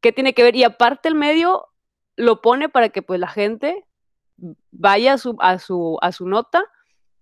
¿qué 0.00 0.12
tiene 0.12 0.34
que 0.34 0.42
ver? 0.42 0.56
Y 0.56 0.64
aparte 0.64 1.08
el 1.08 1.14
medio 1.14 1.68
lo 2.16 2.40
pone 2.40 2.68
para 2.68 2.88
que 2.90 3.02
pues 3.02 3.20
la 3.20 3.28
gente 3.28 3.84
vaya 4.70 5.14
a 5.14 5.18
su, 5.18 5.36
a 5.40 5.58
su, 5.58 5.98
a 6.00 6.12
su 6.12 6.26
nota 6.26 6.64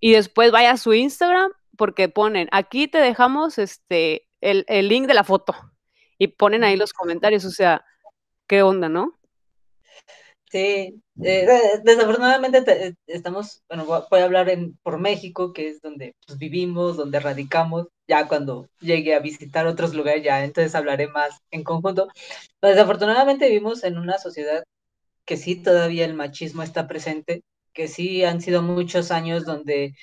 y 0.00 0.12
después 0.12 0.52
vaya 0.52 0.72
a 0.72 0.76
su 0.76 0.94
Instagram 0.94 1.52
porque 1.76 2.08
ponen, 2.08 2.48
aquí 2.52 2.88
te 2.88 2.98
dejamos 2.98 3.58
este, 3.58 4.26
el, 4.40 4.64
el 4.68 4.88
link 4.88 5.06
de 5.06 5.14
la 5.14 5.24
foto 5.24 5.54
y 6.18 6.28
ponen 6.28 6.64
ahí 6.64 6.76
los 6.76 6.92
comentarios, 6.92 7.44
o 7.44 7.50
sea, 7.50 7.84
¿qué 8.46 8.62
onda, 8.62 8.88
no? 8.88 9.20
Sí, 10.50 11.00
eh, 11.22 11.46
desafortunadamente 11.84 12.62
te, 12.62 12.96
estamos, 13.06 13.62
bueno, 13.68 13.84
voy 13.84 14.20
a 14.20 14.24
hablar 14.24 14.48
en, 14.48 14.76
por 14.82 14.98
México, 14.98 15.52
que 15.52 15.68
es 15.68 15.80
donde 15.80 16.16
pues, 16.26 16.38
vivimos, 16.38 16.96
donde 16.96 17.20
radicamos, 17.20 17.86
ya 18.08 18.26
cuando 18.26 18.68
llegue 18.80 19.14
a 19.14 19.20
visitar 19.20 19.68
otros 19.68 19.94
lugares, 19.94 20.24
ya 20.24 20.42
entonces 20.42 20.74
hablaré 20.74 21.06
más 21.06 21.40
en 21.52 21.62
conjunto. 21.62 22.08
Pero 22.58 22.74
desafortunadamente 22.74 23.48
vivimos 23.48 23.84
en 23.84 23.96
una 23.96 24.18
sociedad 24.18 24.64
que 25.24 25.36
sí 25.36 25.56
todavía 25.56 26.04
el 26.04 26.14
machismo 26.14 26.62
está 26.62 26.88
presente, 26.88 27.44
que 27.72 27.88
sí 27.88 28.24
han 28.24 28.40
sido 28.40 28.62
muchos 28.62 29.10
años 29.10 29.44
donde 29.44 29.94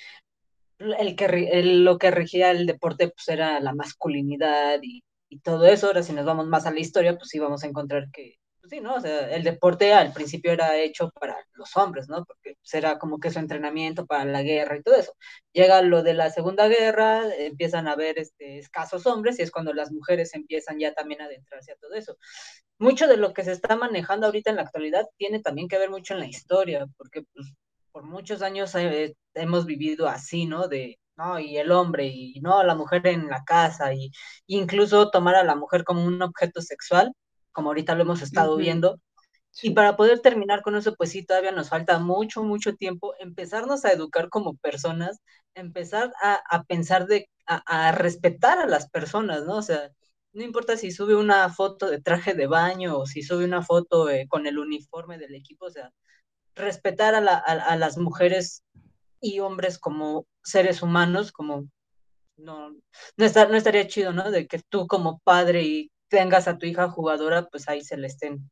el 0.78 1.16
que, 1.16 1.26
el, 1.52 1.84
lo 1.84 1.98
que 1.98 2.10
regía 2.10 2.50
el 2.50 2.66
deporte 2.66 3.08
pues 3.08 3.28
era 3.28 3.60
la 3.60 3.74
masculinidad 3.74 4.80
y, 4.82 5.04
y 5.28 5.40
todo 5.40 5.66
eso. 5.66 5.86
Ahora 5.88 6.02
si 6.02 6.12
nos 6.12 6.24
vamos 6.24 6.46
más 6.46 6.66
a 6.66 6.70
la 6.70 6.80
historia, 6.80 7.16
pues 7.16 7.28
sí 7.30 7.38
vamos 7.38 7.64
a 7.64 7.66
encontrar 7.66 8.10
que 8.12 8.36
sí, 8.68 8.80
¿no? 8.80 8.94
O 8.96 9.00
sea, 9.00 9.34
el 9.34 9.44
deporte 9.44 9.92
al 9.92 10.12
principio 10.12 10.52
era 10.52 10.76
hecho 10.76 11.10
para 11.10 11.36
los 11.54 11.76
hombres, 11.76 12.08
¿no? 12.08 12.24
Porque 12.24 12.56
era 12.72 12.98
como 12.98 13.18
que 13.18 13.30
su 13.30 13.38
entrenamiento 13.38 14.06
para 14.06 14.24
la 14.24 14.42
guerra 14.42 14.76
y 14.76 14.82
todo 14.82 14.96
eso. 14.96 15.14
Llega 15.52 15.82
lo 15.82 16.02
de 16.02 16.14
la 16.14 16.30
Segunda 16.30 16.68
Guerra, 16.68 17.22
empiezan 17.36 17.88
a 17.88 17.92
haber 17.92 18.18
este, 18.18 18.58
escasos 18.58 19.06
hombres 19.06 19.38
y 19.38 19.42
es 19.42 19.50
cuando 19.50 19.72
las 19.72 19.90
mujeres 19.92 20.34
empiezan 20.34 20.78
ya 20.78 20.94
también 20.94 21.22
a 21.22 21.24
adentrarse 21.26 21.72
a 21.72 21.76
todo 21.76 21.94
eso. 21.94 22.16
Mucho 22.78 23.06
de 23.08 23.16
lo 23.16 23.32
que 23.34 23.44
se 23.44 23.52
está 23.52 23.76
manejando 23.76 24.26
ahorita 24.26 24.50
en 24.50 24.56
la 24.56 24.62
actualidad 24.62 25.06
tiene 25.16 25.40
también 25.40 25.68
que 25.68 25.78
ver 25.78 25.90
mucho 25.90 26.14
en 26.14 26.20
la 26.20 26.26
historia, 26.26 26.86
porque 26.96 27.22
pues, 27.34 27.52
por 27.92 28.04
muchos 28.04 28.42
años 28.42 28.74
eh, 28.74 29.16
hemos 29.34 29.66
vivido 29.66 30.08
así, 30.08 30.46
¿no? 30.46 30.68
De, 30.68 30.98
¿no? 31.16 31.38
Y 31.40 31.58
el 31.58 31.72
hombre, 31.72 32.06
y 32.06 32.40
no, 32.40 32.62
la 32.62 32.74
mujer 32.74 33.06
en 33.08 33.28
la 33.28 33.44
casa, 33.44 33.92
y 33.94 34.10
incluso 34.46 35.10
tomar 35.10 35.34
a 35.34 35.44
la 35.44 35.56
mujer 35.56 35.84
como 35.84 36.04
un 36.04 36.22
objeto 36.22 36.62
sexual 36.62 37.12
como 37.52 37.70
ahorita 37.70 37.94
lo 37.94 38.02
hemos 38.02 38.22
estado 38.22 38.56
viendo. 38.56 39.00
Y 39.62 39.70
para 39.70 39.96
poder 39.96 40.20
terminar 40.20 40.62
con 40.62 40.76
eso, 40.76 40.94
pues 40.94 41.10
sí, 41.10 41.24
todavía 41.24 41.52
nos 41.52 41.68
falta 41.70 41.98
mucho, 41.98 42.44
mucho 42.44 42.74
tiempo, 42.76 43.14
empezarnos 43.18 43.84
a 43.84 43.92
educar 43.92 44.28
como 44.28 44.56
personas, 44.56 45.20
empezar 45.54 46.12
a, 46.22 46.40
a 46.48 46.64
pensar 46.64 47.06
de, 47.06 47.28
a, 47.46 47.88
a, 47.88 47.92
respetar 47.92 48.58
a 48.58 48.66
las 48.66 48.88
personas, 48.88 49.44
¿no? 49.44 49.56
O 49.56 49.62
sea, 49.62 49.90
no 50.32 50.44
importa 50.44 50.76
si 50.76 50.92
sube 50.92 51.16
una 51.16 51.48
foto 51.50 51.90
de 51.90 52.00
traje 52.00 52.34
de 52.34 52.46
baño 52.46 52.98
o 52.98 53.06
si 53.06 53.22
sube 53.22 53.44
una 53.44 53.62
foto 53.62 54.08
eh, 54.10 54.26
con 54.28 54.46
el 54.46 54.58
uniforme 54.58 55.18
del 55.18 55.34
equipo, 55.34 55.66
o 55.66 55.70
sea, 55.70 55.92
respetar 56.54 57.14
a, 57.14 57.20
la, 57.20 57.34
a, 57.34 57.52
a, 57.52 57.76
las 57.76 57.98
mujeres 57.98 58.64
y 59.20 59.40
hombres 59.40 59.78
como 59.78 60.26
seres 60.42 60.82
humanos, 60.82 61.32
como 61.32 61.68
no, 62.36 62.70
no, 63.16 63.24
está, 63.24 63.46
no 63.48 63.56
estaría 63.56 63.86
chido, 63.88 64.12
¿no? 64.12 64.30
De 64.30 64.46
que 64.46 64.60
tú 64.68 64.86
como 64.86 65.20
padre 65.20 65.64
y 65.64 65.90
tengas 66.08 66.48
a 66.48 66.58
tu 66.58 66.66
hija 66.66 66.88
jugadora, 66.90 67.46
pues 67.48 67.68
ahí 67.68 67.82
se 67.82 67.96
le 67.96 68.08
estén 68.08 68.50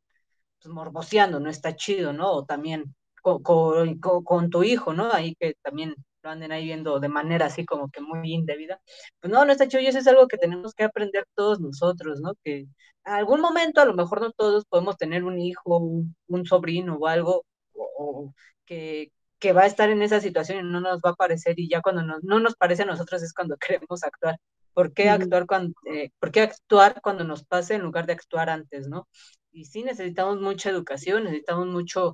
pues, 0.61 0.73
morboseando, 0.73 1.39
no 1.39 1.49
está 1.49 1.75
chido, 1.75 2.13
¿no? 2.13 2.31
O 2.31 2.45
también 2.45 2.95
con, 3.21 4.49
tu 4.49 4.63
hijo, 4.63 4.93
¿no? 4.93 5.11
Ahí 5.11 5.35
que 5.39 5.55
también 5.61 5.95
lo 6.23 6.29
anden 6.29 6.51
ahí 6.51 6.65
viendo 6.65 6.99
de 6.99 7.09
manera 7.09 7.47
así 7.47 7.65
como 7.65 7.89
que 7.89 8.01
muy 8.01 8.33
indebida. 8.33 8.79
Pues 9.19 9.31
no, 9.31 9.45
no 9.45 9.51
está 9.51 9.67
chido 9.67 9.81
y 9.83 9.87
eso 9.87 9.99
es 9.99 10.07
algo 10.07 10.27
que 10.27 10.37
tenemos 10.37 10.73
que 10.73 10.83
aprender 10.83 11.25
todos 11.35 11.59
nosotros, 11.59 12.19
¿no? 12.21 12.33
Que 12.43 12.59
en 13.05 13.13
algún 13.13 13.41
momento, 13.41 13.81
a 13.81 13.85
lo 13.85 13.93
mejor 13.93 14.21
no 14.21 14.31
todos 14.31 14.65
podemos 14.65 14.97
tener 14.97 15.23
un 15.23 15.39
hijo, 15.39 15.77
un, 16.27 16.45
sobrino 16.45 16.95
o 16.97 17.07
algo, 17.07 17.45
o, 17.73 17.89
o 17.97 18.33
que, 18.65 19.11
que 19.39 19.53
va 19.53 19.63
a 19.63 19.65
estar 19.67 19.89
en 19.89 20.01
esa 20.01 20.19
situación 20.21 20.59
y 20.59 20.69
no 20.71 20.81
nos 20.81 20.99
va 20.99 21.11
a 21.11 21.15
parecer 21.15 21.59
y 21.59 21.69
ya 21.69 21.81
cuando 21.81 22.03
nos, 22.03 22.23
no 22.23 22.39
nos 22.39 22.55
parece 22.55 22.83
a 22.83 22.85
nosotros 22.85 23.21
es 23.23 23.33
cuando 23.33 23.57
queremos 23.87 24.03
actuar. 24.03 24.37
¿Por 24.77 24.93
qué, 24.93 25.09
actuar 25.09 25.47
cuando, 25.47 25.73
eh, 25.91 26.11
¿Por 26.19 26.31
qué 26.31 26.41
actuar 26.41 27.01
cuando 27.01 27.23
nos 27.23 27.43
pase 27.43 27.73
en 27.73 27.81
lugar 27.81 28.05
de 28.05 28.13
actuar 28.13 28.51
antes, 28.51 28.87
no? 28.87 29.07
Y 29.51 29.65
sí 29.65 29.81
necesitamos 29.83 30.39
mucha 30.39 30.69
educación, 30.69 31.23
necesitamos 31.23 31.65
mucho 31.65 32.13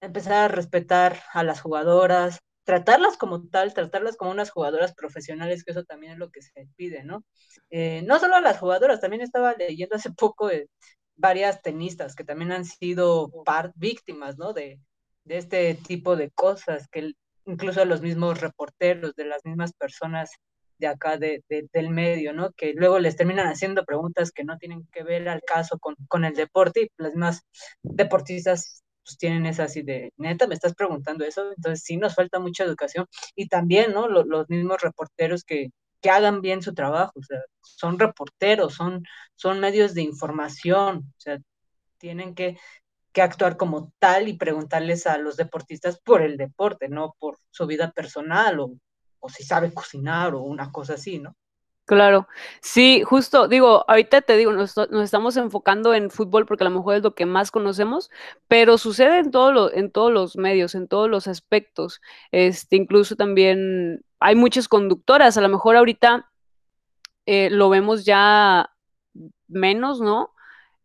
empezar 0.00 0.34
a 0.34 0.48
respetar 0.48 1.20
a 1.32 1.42
las 1.42 1.60
jugadoras, 1.60 2.38
tratarlas 2.62 3.16
como 3.16 3.48
tal, 3.48 3.74
tratarlas 3.74 4.16
como 4.16 4.30
unas 4.30 4.52
jugadoras 4.52 4.94
profesionales, 4.94 5.64
que 5.64 5.72
eso 5.72 5.82
también 5.82 6.12
es 6.12 6.18
lo 6.18 6.30
que 6.30 6.42
se 6.42 6.68
pide, 6.76 7.02
¿no? 7.02 7.24
Eh, 7.70 8.02
no 8.06 8.20
solo 8.20 8.36
a 8.36 8.40
las 8.40 8.60
jugadoras, 8.60 9.00
también 9.00 9.22
estaba 9.22 9.54
leyendo 9.54 9.96
hace 9.96 10.12
poco 10.16 10.46
de 10.46 10.68
varias 11.16 11.60
tenistas 11.60 12.14
que 12.14 12.22
también 12.22 12.52
han 12.52 12.66
sido 12.66 13.32
víctimas, 13.74 14.38
¿no? 14.38 14.52
De, 14.52 14.78
de 15.24 15.38
este 15.38 15.74
tipo 15.74 16.14
de 16.14 16.30
cosas, 16.30 16.86
que 16.86 17.14
incluso 17.46 17.84
los 17.84 18.00
mismos 18.00 18.40
reporteros, 18.40 19.16
de 19.16 19.24
las 19.24 19.44
mismas 19.44 19.72
personas 19.72 20.30
de 20.80 20.88
acá 20.88 21.16
de, 21.18 21.44
de, 21.48 21.68
del 21.72 21.90
medio, 21.90 22.32
¿no? 22.32 22.52
Que 22.52 22.72
luego 22.74 22.98
les 22.98 23.16
terminan 23.16 23.46
haciendo 23.48 23.84
preguntas 23.84 24.32
que 24.32 24.44
no 24.44 24.58
tienen 24.58 24.86
que 24.92 25.04
ver 25.04 25.28
al 25.28 25.42
caso 25.42 25.78
con, 25.78 25.94
con 26.08 26.24
el 26.24 26.34
deporte 26.34 26.82
y 26.82 26.90
las 26.96 27.14
más 27.14 27.42
deportistas 27.82 28.82
pues 29.04 29.18
tienen 29.18 29.46
esa 29.46 29.64
así 29.64 29.82
de, 29.82 30.12
neta, 30.16 30.46
me 30.46 30.54
estás 30.54 30.74
preguntando 30.74 31.24
eso, 31.24 31.52
entonces 31.56 31.82
sí 31.84 31.96
nos 31.96 32.14
falta 32.14 32.38
mucha 32.38 32.64
educación 32.64 33.06
y 33.34 33.48
también, 33.48 33.92
¿no? 33.92 34.08
Los, 34.08 34.26
los 34.26 34.48
mismos 34.48 34.80
reporteros 34.82 35.44
que, 35.44 35.70
que 36.00 36.10
hagan 36.10 36.40
bien 36.40 36.62
su 36.62 36.74
trabajo, 36.74 37.12
o 37.16 37.22
sea, 37.22 37.40
son 37.62 37.98
reporteros, 37.98 38.74
son, 38.74 39.04
son 39.36 39.60
medios 39.60 39.94
de 39.94 40.02
información, 40.02 40.98
o 40.98 41.20
sea, 41.20 41.38
tienen 41.98 42.34
que, 42.34 42.58
que 43.12 43.22
actuar 43.22 43.56
como 43.56 43.92
tal 43.98 44.28
y 44.28 44.36
preguntarles 44.36 45.06
a 45.06 45.18
los 45.18 45.36
deportistas 45.36 45.98
por 46.00 46.22
el 46.22 46.36
deporte, 46.36 46.88
no 46.88 47.14
por 47.18 47.38
su 47.50 47.66
vida 47.66 47.92
personal 47.92 48.60
o 48.60 48.72
o 49.20 49.28
si 49.28 49.44
sabe 49.44 49.72
cocinar 49.72 50.34
o 50.34 50.40
una 50.40 50.72
cosa 50.72 50.94
así, 50.94 51.18
¿no? 51.18 51.36
Claro, 51.90 52.28
sí, 52.62 53.02
justo, 53.02 53.48
digo, 53.48 53.84
ahorita 53.88 54.22
te 54.22 54.36
digo, 54.36 54.52
nos, 54.52 54.78
estamos 55.02 55.36
enfocando 55.36 55.92
en 55.92 56.10
fútbol 56.10 56.46
porque 56.46 56.62
a 56.62 56.68
lo 56.68 56.76
mejor 56.76 56.94
es 56.94 57.02
lo 57.02 57.16
que 57.16 57.26
más 57.26 57.50
conocemos, 57.50 58.10
pero 58.46 58.78
sucede 58.78 59.18
en, 59.18 59.32
todo 59.32 59.50
lo, 59.50 59.72
en 59.72 59.90
todos 59.90 60.12
los 60.12 60.36
medios, 60.36 60.76
en 60.76 60.86
todos 60.86 61.10
los 61.10 61.26
aspectos. 61.26 62.00
Este, 62.30 62.76
incluso 62.76 63.16
también 63.16 64.04
hay 64.20 64.36
muchas 64.36 64.68
conductoras, 64.68 65.36
a 65.36 65.40
lo 65.40 65.48
mejor 65.48 65.74
ahorita 65.74 66.30
eh, 67.26 67.50
lo 67.50 67.68
vemos 67.68 68.04
ya 68.04 68.70
menos, 69.48 70.00
¿no? 70.00 70.32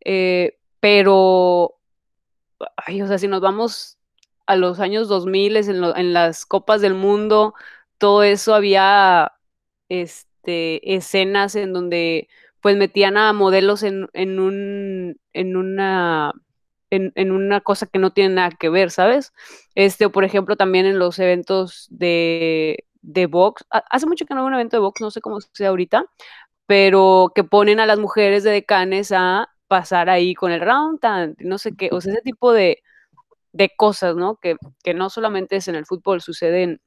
Eh, 0.03 0.57
pero, 0.79 1.75
ay, 2.77 3.03
o 3.03 3.07
sea, 3.07 3.19
si 3.19 3.27
nos 3.27 3.41
vamos 3.41 3.99
a 4.47 4.55
los 4.55 4.79
años 4.79 5.07
2000 5.07 5.57
en, 5.57 5.83
en 5.83 6.13
las 6.13 6.47
copas 6.47 6.81
del 6.81 6.95
mundo, 6.95 7.53
todo 7.97 8.23
eso 8.23 8.53
había 8.53 9.31
este, 9.89 10.95
escenas 10.95 11.55
en 11.55 11.73
donde 11.73 12.27
pues 12.61 12.77
metían 12.77 13.17
a 13.17 13.31
modelos 13.33 13.83
en, 13.83 14.07
en 14.13 14.39
un, 14.39 15.19
en 15.33 15.55
una, 15.55 16.33
en, 16.89 17.11
en, 17.15 17.31
una 17.31 17.61
cosa 17.61 17.85
que 17.85 17.99
no 17.99 18.11
tiene 18.11 18.35
nada 18.35 18.51
que 18.59 18.69
ver, 18.69 18.89
¿sabes? 18.91 19.33
Este, 19.75 20.09
por 20.09 20.23
ejemplo, 20.23 20.55
también 20.55 20.85
en 20.87 20.97
los 20.99 21.19
eventos 21.19 21.87
de, 21.91 22.85
de 23.01 23.27
box, 23.27 23.65
hace 23.69 24.07
mucho 24.07 24.25
que 24.25 24.33
no 24.33 24.41
hay 24.41 24.47
un 24.47 24.53
evento 24.55 24.77
de 24.77 24.81
box, 24.81 25.01
no 25.01 25.11
sé 25.11 25.21
cómo 25.21 25.39
sea 25.41 25.69
ahorita, 25.69 26.05
pero 26.65 27.31
que 27.35 27.43
ponen 27.43 27.79
a 27.79 27.85
las 27.85 27.99
mujeres 27.99 28.43
de 28.43 28.51
decanes 28.51 29.11
a 29.11 29.47
pasar 29.67 30.09
ahí 30.09 30.33
con 30.33 30.51
el 30.51 30.61
round, 30.61 30.99
no 31.39 31.57
sé 31.59 31.75
qué, 31.75 31.89
o 31.91 32.01
sea, 32.01 32.13
ese 32.13 32.21
tipo 32.21 32.51
de, 32.51 32.81
de 33.51 33.71
cosas, 33.77 34.15
¿no? 34.15 34.37
Que, 34.37 34.57
que 34.83 34.93
no 34.93 35.09
solamente 35.09 35.57
es 35.57 35.67
en 35.67 35.75
el 35.75 35.85
fútbol, 35.85 36.21
suceden 36.21 36.81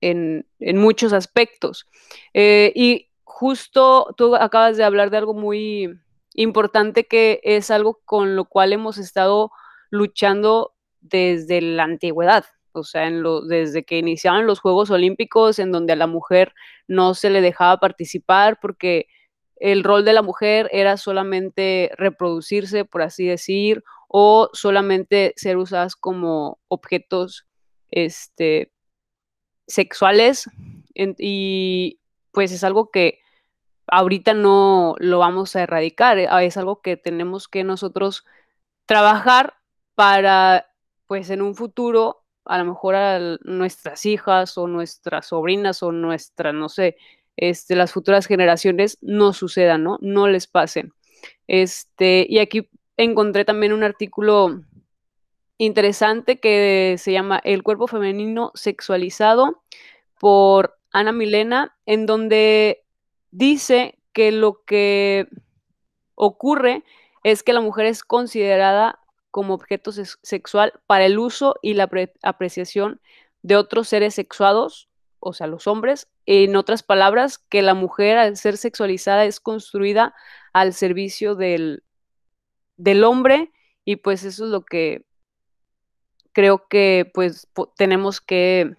en, 0.00 0.46
muchos 0.60 1.12
aspectos. 1.12 1.86
Eh, 2.34 2.72
y 2.74 3.08
justo 3.24 4.14
tú 4.16 4.36
acabas 4.36 4.76
de 4.76 4.84
hablar 4.84 5.10
de 5.10 5.18
algo 5.18 5.34
muy 5.34 5.98
importante 6.34 7.06
que 7.06 7.40
es 7.42 7.70
algo 7.70 8.00
con 8.04 8.36
lo 8.36 8.44
cual 8.44 8.72
hemos 8.72 8.98
estado 8.98 9.50
luchando 9.90 10.74
desde 11.00 11.60
la 11.60 11.84
antigüedad, 11.84 12.44
o 12.72 12.84
sea, 12.84 13.10
desde 13.48 13.84
que 13.84 13.98
iniciaban 13.98 14.46
los 14.46 14.60
Juegos 14.60 14.90
Olímpicos, 14.90 15.58
en 15.58 15.72
donde 15.72 15.94
a 15.94 15.96
la 15.96 16.06
mujer 16.06 16.52
no 16.88 17.14
se 17.14 17.30
le 17.30 17.40
dejaba 17.40 17.78
participar 17.78 18.58
porque 18.60 19.06
el 19.56 19.84
rol 19.84 20.04
de 20.04 20.12
la 20.12 20.22
mujer 20.22 20.68
era 20.72 20.96
solamente 20.98 21.90
reproducirse, 21.96 22.84
por 22.84 23.02
así 23.02 23.26
decir, 23.26 23.82
o 24.08 24.50
solamente 24.52 25.32
ser 25.36 25.56
usadas 25.56 25.96
como 25.96 26.58
objetos 26.68 27.46
este, 27.90 28.72
sexuales. 29.66 30.50
y 30.94 32.00
pues 32.32 32.52
es 32.52 32.64
algo 32.64 32.90
que 32.90 33.20
ahorita 33.86 34.34
no 34.34 34.94
lo 34.98 35.18
vamos 35.18 35.56
a 35.56 35.62
erradicar, 35.62 36.18
eh, 36.18 36.28
es 36.42 36.56
algo 36.56 36.80
que 36.82 36.96
tenemos 36.96 37.48
que 37.48 37.64
nosotros 37.64 38.24
trabajar 38.86 39.54
para, 39.94 40.66
pues 41.06 41.30
en 41.30 41.42
un 41.42 41.54
futuro, 41.54 42.24
a 42.44 42.58
lo 42.58 42.64
mejor 42.64 42.94
a 42.94 43.38
nuestras 43.42 44.06
hijas 44.06 44.58
o 44.58 44.68
nuestras 44.68 45.26
sobrinas 45.26 45.82
o 45.82 45.92
nuestras, 45.92 46.54
no 46.54 46.68
sé, 46.68 46.96
este, 47.36 47.76
las 47.76 47.92
futuras 47.92 48.26
generaciones 48.26 48.98
no 49.02 49.32
sucedan, 49.32 49.84
¿no? 49.84 49.98
No 50.00 50.28
les 50.28 50.46
pasen. 50.46 50.92
Este, 51.46 52.26
y 52.28 52.38
aquí 52.38 52.68
encontré 52.96 53.44
también 53.44 53.72
un 53.72 53.82
artículo 53.82 54.62
interesante 55.58 56.38
que 56.38 56.96
se 56.98 57.12
llama 57.12 57.40
El 57.44 57.62
cuerpo 57.62 57.86
femenino 57.86 58.52
sexualizado 58.54 59.62
por 60.18 60.78
Ana 60.92 61.12
Milena, 61.12 61.76
en 61.86 62.06
donde 62.06 62.84
dice 63.30 63.98
que 64.12 64.32
lo 64.32 64.64
que 64.64 65.28
ocurre 66.14 66.84
es 67.22 67.42
que 67.42 67.52
la 67.52 67.60
mujer 67.60 67.86
es 67.86 68.02
considerada 68.04 69.00
como 69.30 69.54
objeto 69.54 69.92
sexual 69.92 70.72
para 70.86 71.04
el 71.04 71.18
uso 71.18 71.56
y 71.60 71.74
la 71.74 71.90
apreciación 72.22 73.00
de 73.42 73.56
otros 73.56 73.88
seres 73.88 74.14
sexuados, 74.14 74.88
o 75.20 75.32
sea, 75.32 75.46
los 75.46 75.66
hombres. 75.66 76.08
En 76.24 76.56
otras 76.56 76.82
palabras, 76.82 77.38
que 77.38 77.62
la 77.62 77.74
mujer 77.74 78.16
al 78.16 78.36
ser 78.36 78.56
sexualizada 78.56 79.24
es 79.24 79.40
construida 79.40 80.14
al 80.52 80.72
servicio 80.72 81.34
del, 81.34 81.84
del 82.76 83.04
hombre 83.04 83.52
y 83.84 83.96
pues 83.96 84.24
eso 84.24 84.44
es 84.44 84.50
lo 84.50 84.64
que 84.64 85.05
creo 86.36 86.68
que 86.68 87.10
pues 87.14 87.48
tenemos 87.78 88.20
que 88.20 88.74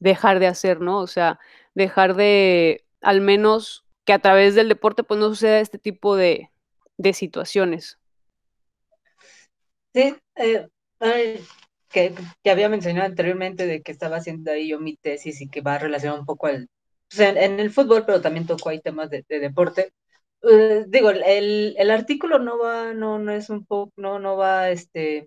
dejar 0.00 0.38
de 0.38 0.48
hacer, 0.48 0.82
¿no? 0.82 0.98
O 0.98 1.06
sea, 1.06 1.40
dejar 1.74 2.14
de 2.14 2.84
al 3.00 3.22
menos 3.22 3.86
que 4.04 4.12
a 4.12 4.18
través 4.18 4.54
del 4.54 4.68
deporte 4.68 5.02
pues 5.02 5.18
no 5.18 5.30
suceda 5.30 5.60
este 5.60 5.78
tipo 5.78 6.14
de, 6.14 6.50
de 6.98 7.14
situaciones. 7.14 7.98
Sí, 9.94 10.14
eh, 10.36 10.68
que, 11.88 12.14
había 12.44 12.68
mencionado 12.68 13.06
anteriormente 13.06 13.66
de 13.66 13.80
que 13.80 13.92
estaba 13.92 14.18
haciendo 14.18 14.50
ahí 14.50 14.68
yo 14.68 14.78
mi 14.78 14.98
tesis 14.98 15.40
y 15.40 15.48
que 15.48 15.62
va 15.62 15.78
relacionado 15.78 16.20
un 16.20 16.26
poco 16.26 16.48
al, 16.48 16.68
pues, 17.08 17.20
en, 17.20 17.60
el 17.60 17.70
fútbol, 17.70 18.04
pero 18.04 18.20
también 18.20 18.46
tocó 18.46 18.68
ahí 18.68 18.80
temas 18.82 19.08
de, 19.08 19.24
deporte. 19.26 19.94
Eh, 20.42 20.84
digo, 20.86 21.08
el, 21.08 21.74
el, 21.78 21.90
artículo 21.90 22.38
no 22.38 22.58
va, 22.58 22.92
no, 22.92 23.18
no 23.18 23.32
es 23.32 23.48
un 23.48 23.64
poco, 23.64 23.90
no, 23.96 24.18
no 24.18 24.36
va, 24.36 24.68
este, 24.68 25.26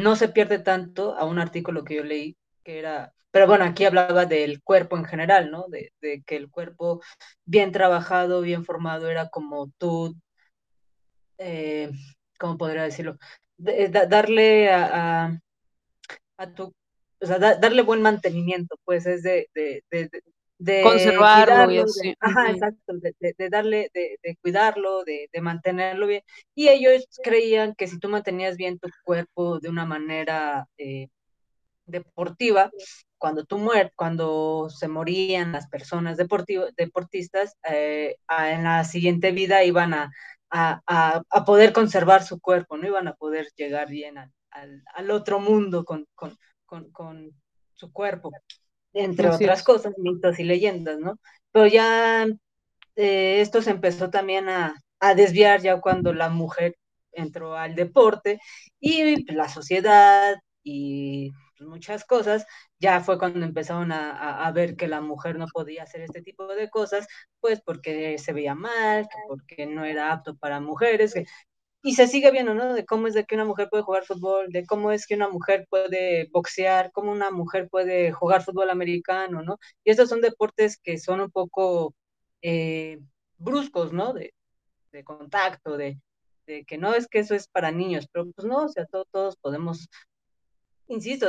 no 0.00 0.16
se 0.16 0.28
pierde 0.28 0.58
tanto 0.58 1.14
a 1.16 1.24
un 1.24 1.38
artículo 1.38 1.84
que 1.84 1.96
yo 1.96 2.04
leí 2.04 2.36
que 2.64 2.78
era 2.78 3.12
pero 3.30 3.46
bueno, 3.46 3.64
aquí 3.64 3.84
hablaba 3.84 4.26
del 4.26 4.62
cuerpo 4.62 4.96
en 4.96 5.04
general, 5.04 5.50
¿no? 5.50 5.66
De, 5.68 5.92
que 6.26 6.36
el 6.36 6.50
cuerpo 6.50 7.00
bien 7.44 7.72
trabajado, 7.72 8.40
bien 8.42 8.64
formado, 8.64 9.08
era 9.08 9.28
como 9.28 9.70
tú, 9.78 10.16
eh, 11.38 11.90
¿cómo 12.38 12.58
podría 12.58 12.82
decirlo? 12.82 13.18
darle 13.58 14.70
a, 14.72 15.38
a, 16.38 16.54
tu, 16.54 16.72
o 17.20 17.26
sea, 17.26 17.38
darle 17.38 17.82
buen 17.82 18.02
mantenimiento, 18.02 18.76
pues 18.84 19.06
es 19.06 19.22
de, 19.22 19.48
de, 20.60 20.74
de 20.74 20.82
conservarlo 20.82 21.72
y 21.72 21.78
así. 21.78 22.14
ajá, 22.20 22.50
exacto, 22.50 22.92
de, 22.98 23.48
darle, 23.48 23.90
de, 23.94 24.36
cuidarlo, 24.42 25.02
de, 25.04 25.28
mantenerlo 25.40 26.06
bien. 26.06 26.22
Y 26.54 26.68
ellos 26.68 27.06
creían 27.22 27.74
que 27.74 27.86
si 27.86 27.98
tú 27.98 28.08
mantenías 28.08 28.56
bien 28.56 28.78
tu 28.78 28.88
cuerpo 29.04 29.58
de 29.58 29.70
una 29.70 29.86
manera 29.86 30.68
eh, 30.76 31.08
deportiva, 31.86 32.70
cuando 33.16 33.44
tú 33.44 33.58
mueres, 33.58 33.92
cuando 33.96 34.68
se 34.70 34.86
morían 34.86 35.52
las 35.52 35.66
personas 35.68 36.18
deportistas, 36.18 37.56
eh, 37.68 38.16
en 38.28 38.64
la 38.64 38.84
siguiente 38.84 39.32
vida 39.32 39.64
iban 39.64 39.94
a, 39.94 40.12
a, 40.50 41.22
a, 41.28 41.44
poder 41.44 41.72
conservar 41.72 42.22
su 42.22 42.38
cuerpo, 42.38 42.76
no 42.76 42.86
iban 42.86 43.08
a 43.08 43.14
poder 43.14 43.48
llegar 43.56 43.88
bien 43.88 44.18
al, 44.18 44.32
al, 44.94 45.10
otro 45.10 45.40
mundo 45.40 45.84
con, 45.84 46.06
con, 46.14 46.36
con, 46.66 46.90
con, 46.92 47.32
su 47.74 47.92
cuerpo, 47.92 48.30
entre 48.92 49.28
otras 49.28 49.62
cosas, 49.62 49.94
mitos 49.98 50.38
y 50.38 50.44
leyendas, 50.44 50.98
¿no? 50.98 51.18
Pero 51.52 51.66
ya 51.66 52.26
eh, 52.96 53.40
esto 53.40 53.62
se 53.62 53.70
empezó 53.70 54.10
también 54.10 54.48
a, 54.48 54.74
a 55.00 55.14
desviar 55.14 55.62
ya 55.62 55.80
cuando 55.80 56.12
la 56.12 56.28
mujer 56.28 56.76
entró 57.12 57.56
al 57.56 57.74
deporte 57.74 58.40
y 58.80 59.32
la 59.32 59.48
sociedad 59.48 60.36
y 60.62 61.32
muchas 61.60 62.04
cosas, 62.04 62.46
ya 62.78 63.00
fue 63.00 63.18
cuando 63.18 63.44
empezaron 63.44 63.92
a, 63.92 64.50
ver 64.52 64.76
que 64.76 64.88
la 64.88 65.00
mujer 65.00 65.38
no 65.38 65.46
podía 65.52 65.82
hacer 65.84 66.02
este 66.02 66.22
tipo 66.22 66.46
de 66.46 66.70
cosas, 66.70 67.06
pues 67.40 67.60
porque 67.60 68.18
se 68.18 68.32
veía 68.32 68.54
mal, 68.54 69.08
porque 69.28 69.66
no 69.66 69.84
era 69.84 70.12
apto 70.12 70.36
para 70.36 70.60
mujeres, 70.60 71.14
y 71.82 71.94
se 71.94 72.06
sigue 72.06 72.30
viendo, 72.30 72.54
¿no? 72.54 72.74
De 72.74 72.84
cómo 72.84 73.06
es 73.06 73.14
de 73.14 73.24
que 73.24 73.34
una 73.34 73.44
mujer 73.44 73.68
puede 73.70 73.82
jugar 73.82 74.04
fútbol, 74.04 74.50
de 74.52 74.66
cómo 74.66 74.92
es 74.92 75.06
que 75.06 75.14
una 75.14 75.28
mujer 75.28 75.66
puede 75.70 76.28
boxear, 76.30 76.92
cómo 76.92 77.12
una 77.12 77.30
mujer 77.30 77.68
puede 77.70 78.12
jugar 78.12 78.42
fútbol 78.42 78.70
americano, 78.70 79.42
¿no? 79.42 79.58
Y 79.84 79.90
estos 79.90 80.08
son 80.08 80.20
deportes 80.20 80.78
que 80.78 80.98
son 80.98 81.20
un 81.20 81.30
poco 81.30 81.94
eh, 82.42 82.98
bruscos, 83.38 83.92
¿no? 83.92 84.12
De, 84.12 84.32
contacto, 85.04 85.76
de, 85.76 86.00
de, 86.46 86.64
que 86.64 86.76
no 86.76 86.94
es 86.94 87.06
que 87.08 87.20
eso 87.20 87.34
es 87.34 87.48
para 87.48 87.70
niños, 87.70 88.06
pero 88.12 88.30
pues 88.32 88.46
no, 88.46 88.64
o 88.64 88.68
sea, 88.68 88.86
todos 88.86 89.36
podemos 89.36 89.88
insisto, 90.90 91.28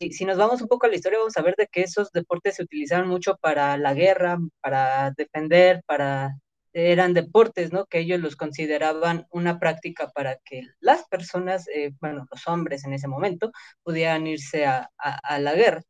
si, 0.00 0.24
nos 0.24 0.38
vamos 0.38 0.62
un 0.62 0.68
poco 0.68 0.86
a 0.86 0.88
la 0.88 0.96
historia, 0.96 1.18
vamos 1.18 1.36
a 1.36 1.42
ver 1.42 1.54
de 1.56 1.66
que 1.66 1.82
esos 1.82 2.10
deportes 2.12 2.56
se 2.56 2.62
utilizaban 2.62 3.08
mucho 3.08 3.36
para 3.36 3.76
la 3.76 3.94
guerra, 3.94 4.38
para 4.60 5.12
defender, 5.16 5.82
para 5.86 6.38
eran 6.72 7.14
deportes, 7.14 7.72
¿no? 7.72 7.86
Que 7.86 8.00
ellos 8.00 8.20
los 8.20 8.36
consideraban 8.36 9.26
una 9.30 9.58
práctica 9.58 10.10
para 10.10 10.36
que 10.36 10.62
las 10.80 11.06
personas, 11.08 11.68
eh, 11.68 11.92
bueno, 12.00 12.26
los 12.30 12.46
hombres 12.48 12.84
en 12.84 12.94
ese 12.94 13.08
momento, 13.08 13.52
pudieran 13.82 14.26
irse 14.26 14.66
a, 14.66 14.90
la 15.38 15.54
guerra. 15.54 15.82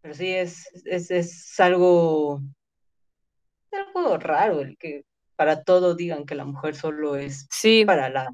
Pero 0.00 0.14
sí, 0.14 0.32
es, 0.34 0.68
es, 0.86 1.10
es 1.10 1.60
algo, 1.60 2.40
algo 3.72 4.16
raro 4.18 4.60
el 4.60 4.76
que 4.78 5.04
para 5.36 5.62
todo 5.62 5.94
digan 5.94 6.26
que 6.26 6.34
la 6.34 6.44
mujer 6.44 6.74
solo 6.74 7.16
es 7.16 7.48
para 7.86 8.08
la, 8.10 8.28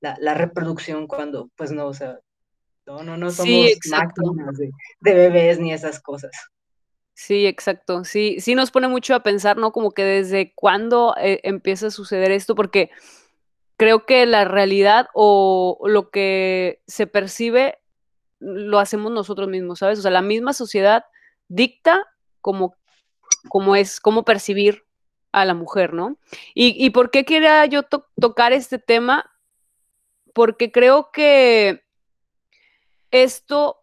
la, 0.00 0.16
la, 0.18 0.34
reproducción 0.34 1.06
cuando, 1.06 1.50
pues 1.56 1.72
no, 1.72 1.86
o 1.86 1.94
sea, 1.94 2.18
no, 2.86 3.02
no, 3.02 3.18
no 3.18 3.30
somos 3.30 3.70
máquinas 3.90 4.56
de, 4.56 5.14
bebés 5.14 5.58
ni 5.58 5.72
esas 5.72 6.00
cosas. 6.00 6.30
Sí, 7.18 7.46
exacto. 7.46 8.04
Sí, 8.04 8.36
sí 8.38 8.54
nos 8.54 8.70
pone 8.70 8.86
mucho 8.86 9.12
a 9.16 9.24
pensar, 9.24 9.56
¿no? 9.56 9.72
Como 9.72 9.90
que 9.90 10.04
desde 10.04 10.54
cuándo 10.54 11.16
eh, 11.20 11.40
empieza 11.42 11.88
a 11.88 11.90
suceder 11.90 12.30
esto, 12.30 12.54
porque 12.54 12.90
creo 13.76 14.06
que 14.06 14.24
la 14.24 14.44
realidad 14.44 15.08
o 15.14 15.80
lo 15.86 16.10
que 16.10 16.80
se 16.86 17.08
percibe 17.08 17.80
lo 18.38 18.78
hacemos 18.78 19.10
nosotros 19.10 19.48
mismos, 19.48 19.80
¿sabes? 19.80 19.98
O 19.98 20.02
sea, 20.02 20.12
la 20.12 20.22
misma 20.22 20.52
sociedad 20.52 21.06
dicta 21.48 22.06
como, 22.40 22.76
es, 23.74 24.00
cómo 24.00 24.24
percibir 24.24 24.84
a 25.32 25.44
la 25.44 25.54
mujer, 25.54 25.94
¿no? 25.94 26.18
¿Y, 26.54 26.90
por 26.90 27.10
qué 27.10 27.24
quería 27.24 27.66
yo 27.66 27.82
tocar 27.82 28.52
este 28.52 28.78
tema? 28.78 29.28
Porque 30.34 30.70
creo 30.70 31.10
que 31.12 31.82
esto 33.10 33.82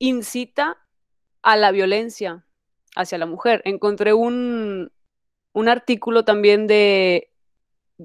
incita 0.00 0.76
a 1.42 1.56
la 1.56 1.70
violencia 1.70 2.43
hacia 2.94 3.18
la 3.18 3.26
mujer. 3.26 3.62
Encontré 3.64 4.12
un, 4.12 4.90
artículo 5.54 6.24
también 6.24 6.66
de 6.66 7.30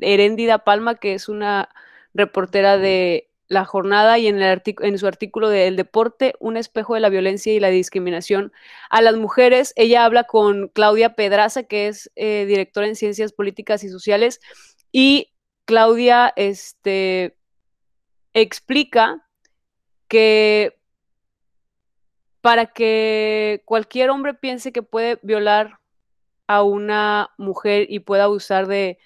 Herendida 0.02 0.60
Palma, 0.60 0.96
que 0.96 1.14
es 1.14 1.30
una 1.30 1.70
reportera 2.14 2.78
de 2.78 3.30
La 3.48 3.66
Jornada, 3.66 4.20
y 4.20 4.28
en, 4.28 4.42
el 4.42 4.62
en 4.66 4.98
su 5.00 5.08
artículo 5.08 5.50
de 5.50 5.68
El 5.68 5.76
deporte, 5.76 6.36
un 6.40 6.58
espejo 6.58 6.94
de 6.94 7.00
la 7.00 7.10
violencia 7.10 7.54
y 7.54 7.60
la 7.60 7.70
discriminación 7.70 8.52
a 8.90 9.02
las 9.02 9.16
mujeres, 9.16 9.74
ella 9.76 10.06
habla 10.06 10.26
con 10.26 10.70
Claudia 10.70 11.16
Pedraza, 11.16 11.64
que 11.64 11.88
es 11.88 12.12
eh, 12.16 12.46
directora 12.48 12.88
en 12.88 12.96
Ciencias 12.96 13.34
Políticas 13.34 13.84
y 13.84 13.90
Sociales, 13.90 14.40
y 14.92 15.32
Claudia 15.66 16.34
este, 16.36 17.36
explica 18.34 19.26
que 20.08 20.79
para 22.42 22.68
que 22.68 23.62
cualquier 23.66 24.10
hombre 24.10 24.34
piense 24.34 24.72
que 24.72 24.84
puede 24.84 25.20
violar 25.22 25.80
a 26.48 26.64
una 26.64 27.30
mujer 27.38 27.86
y 27.90 28.00
pueda 28.00 28.24
abusar 28.24 28.68
de, 28.68 28.98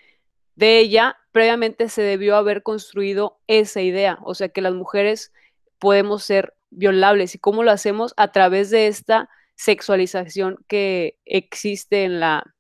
ella, 0.58 1.17
previamente 1.32 1.89
se 1.89 2.02
debió 2.02 2.36
haber 2.36 2.63
construido 2.63 3.39
esa 3.48 3.82
idea, 3.82 4.19
o 4.24 4.36
sea, 4.36 4.50
que 4.50 4.62
las 4.62 4.74
mujeres 4.74 5.34
podemos 5.80 6.24
ser 6.24 6.54
violables 6.69 7.36
y 7.36 7.39
cómo 7.39 7.63
lo 7.63 7.72
hacemos 7.72 8.13
a 8.17 8.32
través 8.32 8.69
de 8.69 8.88
esta 8.88 9.30
sexualización 9.56 10.63
que 10.67 11.19
existe 11.26 12.06
en 12.06 12.19
la, 12.19 12.56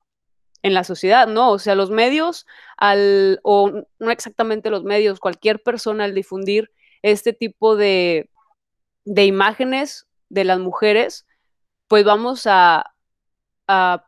en 0.63 0.73
la 0.73 0.83
sociedad, 0.83 1.27
¿no? 1.27 1.51
O 1.51 1.59
sea, 1.59 1.75
los 1.75 1.91
medios, 1.91 2.45
al, 2.77 3.39
o 3.43 3.85
no 3.99 4.11
exactamente 4.11 4.69
los 4.69 4.83
medios, 4.83 5.19
cualquier 5.19 5.61
persona 5.61 6.03
al 6.05 6.15
difundir 6.15 6.71
este 7.03 7.31
tipo 7.31 7.75
de, 7.75 8.29
de 9.05 9.25
imágenes 9.25 10.07
de 10.33 10.43
las 10.43 10.59
mujeres, 10.59 11.25
pues 11.87 12.03
vamos 12.03 12.47
a, 12.47 12.93
a, 13.67 14.05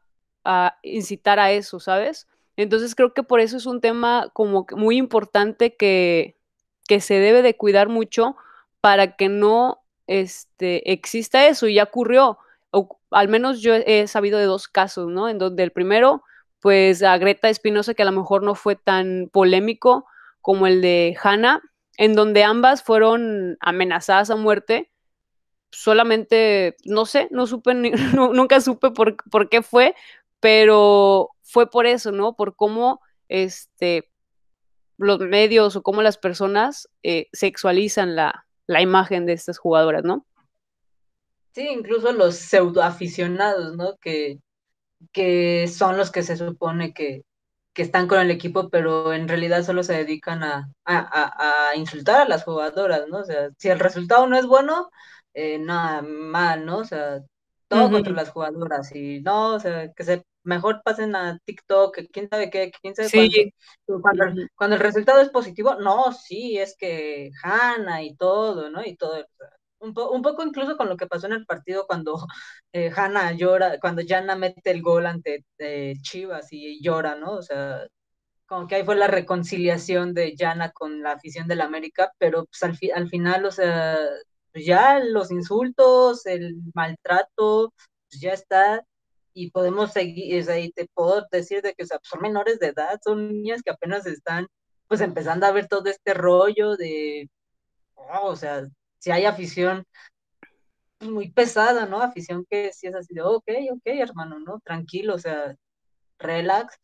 incitar 0.84 1.40
a 1.40 1.52
eso, 1.52 1.80
¿sabes? 1.80 2.28
Entonces 2.56 2.96
creo 2.96 3.14
que 3.14 3.24
por 3.24 3.40
eso 3.40 3.58
es 3.58 3.66
un 3.66 3.82
tema 3.82 4.30
como 4.34 4.66
muy 4.72 4.98
importante 4.98 5.76
que, 5.76 6.38
que 6.88 7.02
se 7.02 7.16
debe 7.16 7.42
de 7.42 7.58
cuidar 7.58 7.90
mucho 7.90 8.36
para 8.82 9.16
que 9.16 9.30
no 9.30 9.82
este, 10.08 10.92
exista 10.92 11.48
eso. 11.48 11.68
Y 11.68 11.76
ya 11.76 11.84
ocurrió, 11.84 12.38
al 13.12 13.28
menos 13.28 13.62
yo 13.62 13.74
he 13.74 14.08
sabido 14.08 14.40
de 14.40 14.46
dos 14.46 14.68
casos, 14.68 15.10
¿no? 15.10 15.28
En 15.30 15.38
donde 15.38 15.64
el 15.64 15.72
primero 15.72 16.24
pues 16.66 17.04
a 17.04 17.16
Greta 17.20 17.48
Espinosa, 17.48 17.94
que 17.94 18.02
a 18.02 18.06
lo 18.06 18.12
mejor 18.12 18.42
no 18.42 18.56
fue 18.56 18.76
tan 18.76 19.30
polémico 19.32 20.08
como 20.42 20.66
el 20.66 20.82
de 20.82 21.16
Hannah, 21.22 21.62
en 21.96 22.16
donde 22.16 22.44
ambas 22.44 22.82
fueron 22.82 23.56
amenazadas 23.60 24.32
a 24.32 24.36
muerte. 24.36 24.90
Solamente, 25.78 26.76
no 26.86 27.06
sé, 27.06 27.28
no 27.32 27.48
supe, 27.48 27.74
nunca 28.14 28.62
supe 28.62 28.92
por, 28.92 29.18
por, 29.30 29.50
qué 29.50 29.62
fue, 29.62 29.96
pero 30.40 31.30
fue 31.44 31.70
por 31.70 31.86
eso, 31.86 32.12
¿no? 32.12 32.36
Por 32.36 32.56
cómo 32.56 33.02
este, 33.28 34.10
los 34.98 35.20
medios 35.20 35.76
o 35.76 35.84
cómo 35.84 36.02
las 36.02 36.18
personas 36.18 36.90
eh, 37.04 37.28
sexualizan 37.34 38.16
la, 38.16 38.46
la 38.68 38.82
imagen 38.82 39.26
de 39.26 39.34
estas 39.34 39.58
jugadoras, 39.58 40.04
¿no? 40.04 40.26
Sí, 41.54 41.68
incluso 41.70 42.12
los 42.12 42.36
pseudoaficionados, 42.36 43.76
¿no? 43.76 43.96
Que 43.98 44.40
que 45.12 45.68
son 45.68 45.98
los 45.98 46.12
que 46.12 46.24
se 46.24 46.38
supone 46.38 46.94
que, 46.94 47.24
que 47.74 47.82
están 47.82 48.08
con 48.08 48.20
el 48.20 48.32
equipo, 48.32 48.70
pero 48.70 49.14
en 49.14 49.28
realidad 49.28 49.64
solo 49.64 49.84
se 49.84 49.94
dedican 49.94 50.44
a, 50.44 50.72
a, 50.86 51.70
a, 51.72 51.76
insultar 51.76 52.22
a 52.22 52.28
las 52.28 52.44
jugadoras, 52.44 53.08
¿no? 53.10 53.20
O 53.20 53.26
sea, 53.26 53.50
si 53.58 53.70
el 53.70 53.80
resultado 53.80 54.28
no 54.28 54.38
es 54.38 54.46
bueno, 54.46 54.90
eh, 55.36 55.60
nada 55.60 56.02
mal, 56.02 56.66
¿no? 56.66 56.80
O 56.80 56.86
sea, 56.86 57.22
todo 57.68 57.86
uh 57.86 57.88
-huh. 57.90 57.92
contra 57.92 58.14
las 58.14 58.30
jugadoras 58.30 58.96
y 58.96 59.22
no, 59.22 59.56
o 59.56 59.60
sea, 59.60 59.92
que 59.94 60.04
se 60.04 60.24
mejor 60.44 60.82
pasen 60.84 61.16
a 61.16 61.40
TikTok, 61.46 61.98
quién 62.12 62.30
sabe 62.30 62.50
qué, 62.50 62.72
quién 62.82 62.96
sabe 62.96 63.10
sí. 63.10 63.54
Cuando, 63.86 64.26
-huh. 64.26 64.48
cuando, 64.56 64.76
el 64.76 64.82
resultado 64.82 65.22
es 65.22 65.30
positivo, 65.30 65.76
no, 65.76 66.12
sí, 66.14 66.58
es 66.58 66.76
que 66.78 67.32
Hanna 67.44 68.04
y 68.04 68.16
todo, 68.16 68.70
¿no? 68.70 68.84
Y 68.86 68.96
todo, 68.96 69.26
un, 69.80 69.94
po 69.94 70.12
un, 70.12 70.22
poco 70.22 70.44
incluso 70.44 70.78
con 70.78 70.90
lo 70.90 70.98
que 70.98 71.08
pasó 71.08 71.28
en 71.28 71.34
el 71.34 71.46
partido 71.46 71.86
cuando 71.88 72.16
eh, 72.74 72.92
Hanna 72.96 73.34
llora, 73.34 73.80
cuando 73.80 74.04
Jana 74.08 74.36
mete 74.36 74.72
el 74.72 74.82
gol 74.82 75.06
ante 75.06 75.46
eh, 75.60 75.96
Chivas 76.02 76.48
y 76.52 76.82
llora, 76.84 77.16
¿no? 77.16 77.34
O 77.34 77.42
sea, 77.42 77.88
como 78.46 78.68
que 78.68 78.76
ahí 78.76 78.84
fue 78.86 78.96
la 78.96 79.08
reconciliación 79.08 80.14
de 80.14 80.36
Jana 80.38 80.72
con 80.72 81.02
la 81.02 81.14
afición 81.14 81.48
del 81.48 81.62
América, 81.62 82.12
pero 82.20 82.46
pues 82.46 82.64
al, 82.64 82.78
fi 82.78 82.92
al 82.92 83.10
final, 83.10 83.46
o 83.46 83.52
sea, 83.52 83.98
pues 84.56 84.66
ya 84.66 85.00
los 85.00 85.32
insultos, 85.32 86.26
el 86.26 86.56
maltrato, 86.74 87.74
pues 88.10 88.22
ya 88.22 88.32
está, 88.32 88.86
y 89.34 89.52
podemos 89.52 89.92
seguir, 89.92 90.42
o 90.42 90.46
sea, 90.46 90.58
y 90.58 90.72
te 90.72 90.88
puedo 90.94 91.28
decir 91.30 91.62
de 91.62 91.74
que 91.74 91.84
o 91.84 91.86
sea, 91.86 92.00
son 92.04 92.22
menores 92.22 92.58
de 92.60 92.68
edad, 92.68 92.98
son 93.04 93.28
niñas 93.28 93.62
que 93.62 93.72
apenas 93.72 94.06
están 94.06 94.48
pues 94.88 95.02
empezando 95.02 95.46
a 95.46 95.52
ver 95.52 95.68
todo 95.68 95.90
este 95.90 96.14
rollo 96.14 96.78
de, 96.78 97.30
oh, 97.96 98.28
o 98.30 98.36
sea, 98.38 98.66
si 98.98 99.12
hay 99.12 99.26
afición 99.26 99.86
muy 101.02 101.32
pesada, 101.32 101.86
¿no? 101.86 102.02
Afición 102.02 102.46
que 102.50 102.72
si 102.72 102.88
es 102.88 102.96
así 102.96 103.14
de, 103.14 103.24
ok, 103.24 103.50
ok, 103.74 103.82
hermano, 103.88 104.40
¿no? 104.40 104.62
Tranquilo, 104.64 105.16
o 105.16 105.20
sea, 105.20 105.54
relax. 106.18 106.80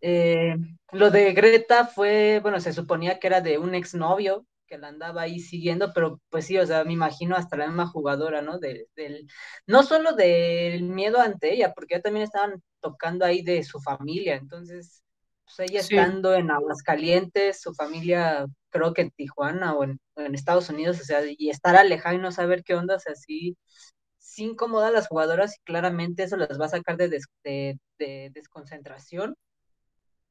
Eh, 0.00 0.56
lo 0.92 1.10
de 1.10 1.34
Greta 1.34 1.86
fue, 1.86 2.40
bueno, 2.40 2.60
se 2.60 2.72
suponía 2.72 3.18
que 3.20 3.26
era 3.26 3.42
de 3.42 3.58
un 3.58 3.74
exnovio 3.74 4.46
que 4.70 4.78
la 4.78 4.88
andaba 4.88 5.22
ahí 5.22 5.40
siguiendo, 5.40 5.92
pero 5.92 6.20
pues 6.30 6.46
sí, 6.46 6.56
o 6.58 6.66
sea, 6.66 6.84
me 6.84 6.92
imagino 6.92 7.36
hasta 7.36 7.56
la 7.56 7.66
misma 7.66 7.88
jugadora, 7.88 8.40
¿no? 8.40 8.58
De, 8.58 8.86
del, 8.96 9.26
no 9.66 9.82
solo 9.82 10.12
del 10.12 10.84
miedo 10.84 11.20
ante 11.20 11.52
ella, 11.52 11.72
porque 11.74 11.96
ya 11.96 12.00
también 12.02 12.24
estaban 12.24 12.62
tocando 12.80 13.24
ahí 13.24 13.42
de 13.42 13.62
su 13.64 13.80
familia, 13.80 14.36
entonces, 14.36 15.02
pues 15.44 15.70
ella 15.70 15.82
sí. 15.82 15.96
estando 15.96 16.34
en 16.34 16.50
Aguascalientes, 16.52 17.60
su 17.60 17.74
familia 17.74 18.46
creo 18.70 18.94
que 18.94 19.02
en 19.02 19.10
Tijuana 19.10 19.74
o 19.74 19.84
en, 19.84 20.00
en, 20.16 20.34
Estados 20.34 20.70
Unidos, 20.70 21.00
o 21.00 21.04
sea, 21.04 21.22
y 21.26 21.50
estar 21.50 21.76
alejado 21.76 22.14
y 22.14 22.18
no 22.18 22.30
saber 22.32 22.62
qué 22.64 22.74
onda, 22.74 22.96
o 22.96 23.00
sea, 23.00 23.14
sí, 23.16 23.56
sí 24.18 24.44
incomoda 24.44 24.88
a 24.88 24.92
las 24.92 25.08
jugadoras 25.08 25.56
y 25.56 25.62
claramente 25.64 26.22
eso 26.22 26.36
las 26.36 26.60
va 26.60 26.66
a 26.66 26.68
sacar 26.70 26.96
de, 26.96 27.08
des, 27.08 27.26
de, 27.44 27.78
de 27.98 28.30
desconcentración. 28.32 29.36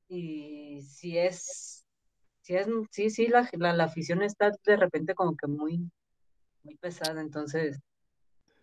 Y 0.08 0.82
si 0.84 1.18
es, 1.18 1.79
si 2.50 2.56
es, 2.56 2.68
sí, 2.90 3.10
sí, 3.12 3.28
la, 3.28 3.48
la, 3.54 3.74
la, 3.74 3.84
afición 3.84 4.24
está 4.24 4.52
de 4.66 4.76
repente 4.76 5.14
como 5.14 5.38
que 5.38 5.46
muy, 5.46 5.88
muy 6.64 6.76
pesada, 6.78 7.22
entonces, 7.22 7.80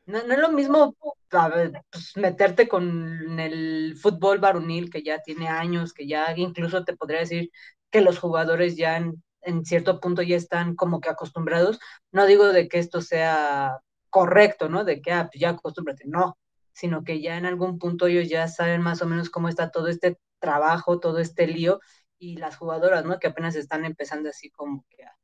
no, 0.07 0.25
no 0.25 0.35
es 0.35 0.40
lo 0.40 0.51
mismo 0.51 0.96
a 1.31 1.49
ver, 1.49 1.85
pues, 1.90 2.16
meterte 2.16 2.66
con 2.66 3.38
el 3.38 3.96
fútbol 3.96 4.40
varonil 4.40 4.90
que 4.90 5.05
ya 5.05 5.20
tiene 5.20 5.46
años, 5.46 5.92
que 5.92 6.09
ya 6.09 6.35
incluso 6.37 6.85
te 6.85 6.96
podría 6.96 7.20
decir 7.20 7.53
que 7.90 8.01
los 8.01 8.18
jugadores 8.18 8.77
ya 8.77 8.96
en, 8.96 9.22
en 9.42 9.64
cierto 9.64 10.01
punto 10.01 10.20
ya 10.22 10.37
están 10.37 10.75
como 10.75 11.01
que 11.01 11.09
acostumbrados. 11.09 11.79
No 12.11 12.27
digo 12.27 12.49
de 12.49 12.68
que 12.68 12.81
esto 12.81 13.01
sea 13.03 13.79
correcto, 14.11 14.68
¿no? 14.68 14.83
De 14.85 15.01
que 15.01 15.12
ah, 15.12 15.29
pues 15.31 15.40
ya 15.40 15.51
acostúmbrate, 15.51 16.05
no, 16.07 16.37
sino 16.72 17.05
que 17.05 17.20
ya 17.20 17.37
en 17.37 17.46
algún 17.46 17.79
punto 17.79 18.09
ellos 18.09 18.29
ya 18.29 18.49
saben 18.49 18.83
más 18.83 19.01
o 19.03 19.07
menos 19.07 19.31
cómo 19.31 19.49
está 19.49 19.70
todo 19.70 19.87
este 19.87 20.18
trabajo, 20.40 20.99
todo 20.99 21.18
este 21.20 21.46
lío, 21.46 21.81
y 22.18 22.37
las 22.37 22.57
jugadoras, 22.57 23.05
¿no? 23.05 23.18
Que 23.18 23.29
apenas 23.29 23.57
están 23.57 23.85
empezando 23.85 24.29
así 24.29 24.50
como 24.50 24.85
que 24.90 25.05
a, 25.05 25.11
a 25.11 25.14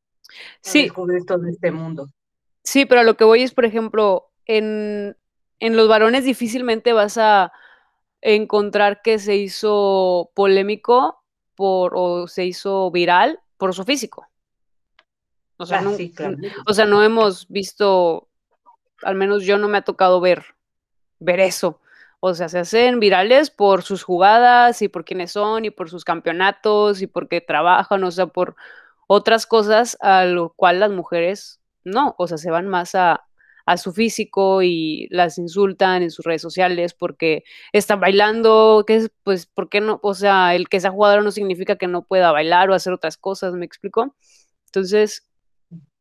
sí. 0.60 0.84
descubrir 0.84 1.24
todo 1.24 1.46
este 1.46 1.70
mundo. 1.70 2.08
Sí, 2.64 2.86
pero 2.86 3.02
lo 3.02 3.16
que 3.16 3.24
voy 3.24 3.42
es, 3.42 3.52
por 3.54 3.64
ejemplo, 3.64 4.30
en, 4.46 5.16
en 5.58 5.76
los 5.76 5.88
varones 5.88 6.24
difícilmente 6.24 6.92
vas 6.92 7.18
a 7.18 7.52
encontrar 8.20 9.02
que 9.02 9.18
se 9.18 9.36
hizo 9.36 10.30
polémico 10.34 11.22
por, 11.54 11.92
o 11.94 12.28
se 12.28 12.44
hizo 12.44 12.90
viral 12.90 13.40
por 13.56 13.74
su 13.74 13.84
físico. 13.84 14.28
O 15.56 15.66
sea, 15.66 15.78
ah, 15.78 15.82
no, 15.82 15.94
sí, 15.94 16.12
claro. 16.12 16.36
o 16.66 16.74
sea, 16.74 16.86
no 16.86 17.02
hemos 17.02 17.48
visto, 17.48 18.28
al 19.02 19.14
menos 19.14 19.44
yo 19.44 19.58
no 19.58 19.68
me 19.68 19.78
ha 19.78 19.82
tocado 19.82 20.20
ver, 20.20 20.44
ver 21.18 21.40
eso. 21.40 21.80
O 22.24 22.34
sea, 22.34 22.48
se 22.48 22.60
hacen 22.60 23.00
virales 23.00 23.50
por 23.50 23.82
sus 23.82 24.04
jugadas 24.04 24.80
y 24.80 24.86
por 24.86 25.04
quiénes 25.04 25.32
son 25.32 25.64
y 25.64 25.70
por 25.70 25.90
sus 25.90 26.04
campeonatos 26.04 27.02
y 27.02 27.08
porque 27.08 27.40
trabajan, 27.40 28.04
o 28.04 28.12
sea, 28.12 28.28
por 28.28 28.54
otras 29.08 29.44
cosas 29.44 29.98
a 30.00 30.24
lo 30.24 30.50
cual 30.54 30.78
las 30.78 30.92
mujeres 30.92 31.60
no, 31.82 32.14
o 32.18 32.28
sea, 32.28 32.38
se 32.38 32.52
van 32.52 32.68
más 32.68 32.94
a, 32.94 33.24
a 33.66 33.76
su 33.76 33.92
físico 33.92 34.62
y 34.62 35.08
las 35.10 35.36
insultan 35.36 36.04
en 36.04 36.12
sus 36.12 36.24
redes 36.24 36.42
sociales 36.42 36.94
porque 36.94 37.42
están 37.72 37.98
bailando, 37.98 38.84
que 38.86 38.96
es, 38.96 39.10
pues, 39.24 39.46
¿por 39.46 39.68
qué 39.68 39.80
no? 39.80 39.98
O 40.04 40.14
sea, 40.14 40.54
el 40.54 40.68
que 40.68 40.78
sea 40.78 40.92
jugador 40.92 41.24
no 41.24 41.32
significa 41.32 41.74
que 41.74 41.88
no 41.88 42.02
pueda 42.04 42.30
bailar 42.30 42.70
o 42.70 42.74
hacer 42.74 42.92
otras 42.92 43.16
cosas, 43.16 43.54
¿me 43.54 43.66
explico? 43.66 44.14
Entonces, 44.66 45.28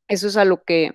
eso 0.08 0.28
es 0.28 0.38
a 0.38 0.46
lo 0.46 0.64
que, 0.64 0.92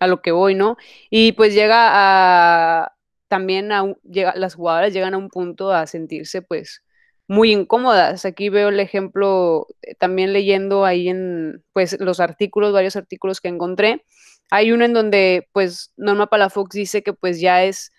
a 0.00 0.06
lo 0.06 0.22
que 0.22 0.32
voy, 0.32 0.54
¿no? 0.54 0.76
Y 1.08 1.32
pues 1.32 1.54
llega 1.54 1.88
a, 1.92 2.93
también 3.34 3.70
llega, 4.04 4.32
las 4.36 4.54
jugadoras 4.54 4.92
llegan 4.92 5.12
a 5.14 5.18
un 5.18 5.28
punto 5.28 5.72
a 5.72 5.88
sentirse, 5.88 6.40
pues, 6.40 6.84
muy 7.26 7.50
incómodas. 7.50 8.24
Aquí 8.24 8.48
veo 8.48 8.68
el 8.68 8.78
ejemplo, 8.78 9.66
eh, 9.82 9.96
también 9.96 10.32
leyendo 10.32 10.84
ahí 10.84 11.08
en, 11.08 11.64
pues, 11.72 11.98
los 11.98 12.20
artículos, 12.20 12.72
varios 12.72 12.94
artículos 12.94 13.40
que 13.40 13.48
encontré, 13.48 14.04
hay 14.52 14.70
uno 14.70 14.84
en 14.84 14.92
donde, 14.92 15.48
pues, 15.52 15.92
Norma 15.96 16.28
Palafox 16.28 16.70
dice 16.76 17.02
que 17.02 17.12
pues 17.12 17.40
ya 17.40 17.64
es, 17.64 17.90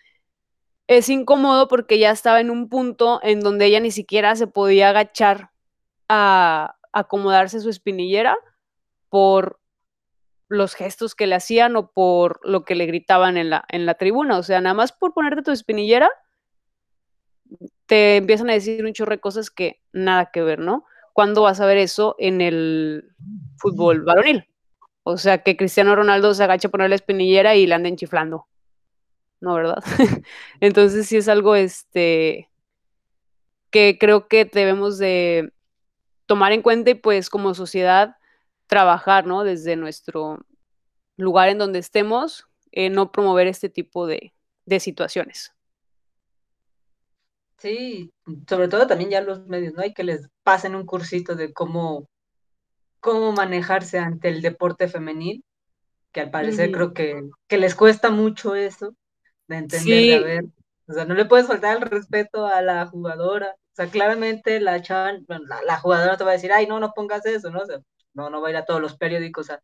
es 0.88 1.10
incómodo 1.10 1.67
porque 1.67 2.00
ya 2.00 2.12
estaba 2.12 2.39
en 2.39 2.50
un 2.50 2.69
punto 2.69 3.19
en 3.21 3.41
donde 3.41 3.65
ella 3.65 3.82
ni 3.82 3.91
siquiera 3.91 4.38
se 4.38 4.48
podía 4.48 4.89
agachar 4.89 5.50
a 6.08 6.76
acomodarse 6.93 7.60
su 7.60 7.69
espinillera 7.69 8.38
por 9.10 9.60
los 10.47 10.75
gestos 10.75 11.15
que 11.15 11.27
le 11.27 11.36
hacían 11.36 11.75
o 11.75 11.91
por 11.91 12.39
lo 12.43 12.65
que 12.65 12.75
le 12.75 12.86
gritaban 12.86 13.38
en 13.38 13.49
la, 13.49 13.65
en 13.69 13.86
la 13.86 13.95
tribuna. 13.95 14.38
O 14.38 14.43
sea, 14.43 14.62
nada 14.62 14.73
más 14.73 14.91
por 14.91 15.13
ponerte 15.13 15.41
tu 15.41 15.51
espinillera, 15.51 16.10
te 17.86 18.17
empiezan 18.17 18.49
a 18.49 18.53
decir 18.53 18.84
un 18.84 18.93
chorro 18.93 19.12
de 19.12 19.19
cosas 19.19 19.49
que 19.49 19.81
nada 19.91 20.31
que 20.31 20.41
ver, 20.41 20.60
¿no? 20.60 20.86
¿Cuándo 21.13 21.43
vas 21.43 21.62
a 21.62 21.65
ver 21.65 21.77
eso 21.77 22.15
en 22.19 22.41
el 22.41 23.15
fútbol 23.58 24.01
varonil? 24.01 24.47
O 25.03 25.17
sea, 25.17 25.43
que 25.43 25.55
Cristiano 25.55 25.95
Ronaldo 25.95 26.34
se 26.34 26.43
agache 26.43 26.67
a 26.67 26.71
poner 26.71 26.89
la 26.89 26.95
espinillera 26.95 27.55
y 27.55 27.67
le 27.67 27.75
anden 27.75 27.95
chiflando. 27.95 28.47
No, 29.39 29.53
¿verdad? 29.53 29.84
Entonces 30.60 31.08
sí 31.08 31.17
es 31.17 31.27
algo 31.27 31.55
este 31.55 32.49
que 33.69 33.97
creo 33.99 34.27
que 34.27 34.45
debemos 34.45 34.97
de 34.97 35.51
tomar 36.25 36.53
en 36.53 36.62
cuenta 36.62 36.91
y 36.91 36.95
pues 36.95 37.29
como 37.29 37.53
sociedad 37.53 38.15
trabajar, 38.67 39.25
¿no? 39.25 39.43
Desde 39.43 39.75
nuestro 39.75 40.45
lugar 41.17 41.49
en 41.49 41.58
donde 41.58 41.80
estemos, 41.80 42.47
eh, 42.71 42.89
no 42.89 43.12
promover 43.12 43.47
este 43.47 43.69
tipo 43.69 44.08
de, 44.08 44.34
de 44.65 44.80
situaciones. 44.80 45.54
Sí, 47.58 48.12
sobre 48.47 48.67
todo 48.67 48.86
también 48.86 49.10
ya 49.10 49.21
los 49.21 49.47
medios, 49.47 49.73
¿no? 49.73 49.82
Hay 49.82 49.93
que 49.93 50.04
les 50.04 50.28
pasen 50.43 50.75
un 50.75 50.86
cursito 50.86 51.36
de 51.36 51.54
cómo, 51.54 52.08
cómo 52.99 53.32
manejarse 53.32 53.97
ante 53.97 54.30
el 54.30 54.41
deporte 54.41 54.88
femenil, 54.88 55.43
que 56.12 56.21
al 56.21 56.32
parecer 56.32 56.71
creo 56.71 56.93
que, 56.93 57.23
que 57.47 57.58
les 57.58 57.75
cuesta 57.75 58.10
mucho 58.10 58.56
eso, 58.56 58.95
de 59.47 59.58
entender, 59.58 60.19
de 60.21 60.25
ver, 60.25 60.45
o 60.88 60.93
sea, 60.93 61.06
no 61.06 61.13
le 61.13 61.25
puedes 61.25 61.47
faltar 61.47 61.78
el 61.78 61.89
respeto 61.89 62.45
a 62.45 62.62
la 62.62 62.86
jugadora, 62.88 63.56
o 63.56 63.75
sea, 63.75 63.88
claramente 63.88 64.60
la 64.60 64.82
chan, 64.82 65.25
la, 65.65 65.78
jugadora 65.80 66.17
te 66.17 66.23
va 66.23 66.32
a 66.32 66.34
decir, 66.34 66.51
ay, 66.51 66.67
no, 66.67 66.80
no 66.80 66.91
pongas 66.93 67.25
eso, 67.25 67.49
¿no? 67.49 67.62
O 67.62 67.65
sea, 67.65 67.80
no, 68.15 68.30
no 68.30 68.41
va 68.41 68.47
a 68.47 68.51
ir 68.51 68.58
a 68.58 68.65
todos 68.65 68.82
los 68.82 68.97
periódicos, 68.97 69.49
a, 69.49 69.62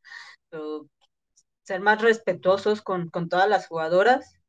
ser 1.64 1.80
más 1.80 2.02
respetuosos 2.02 2.82
con, 2.82 3.10
con 3.10 3.30
todas 3.30 3.50
las 3.50 3.68
jugadoras 3.68 4.42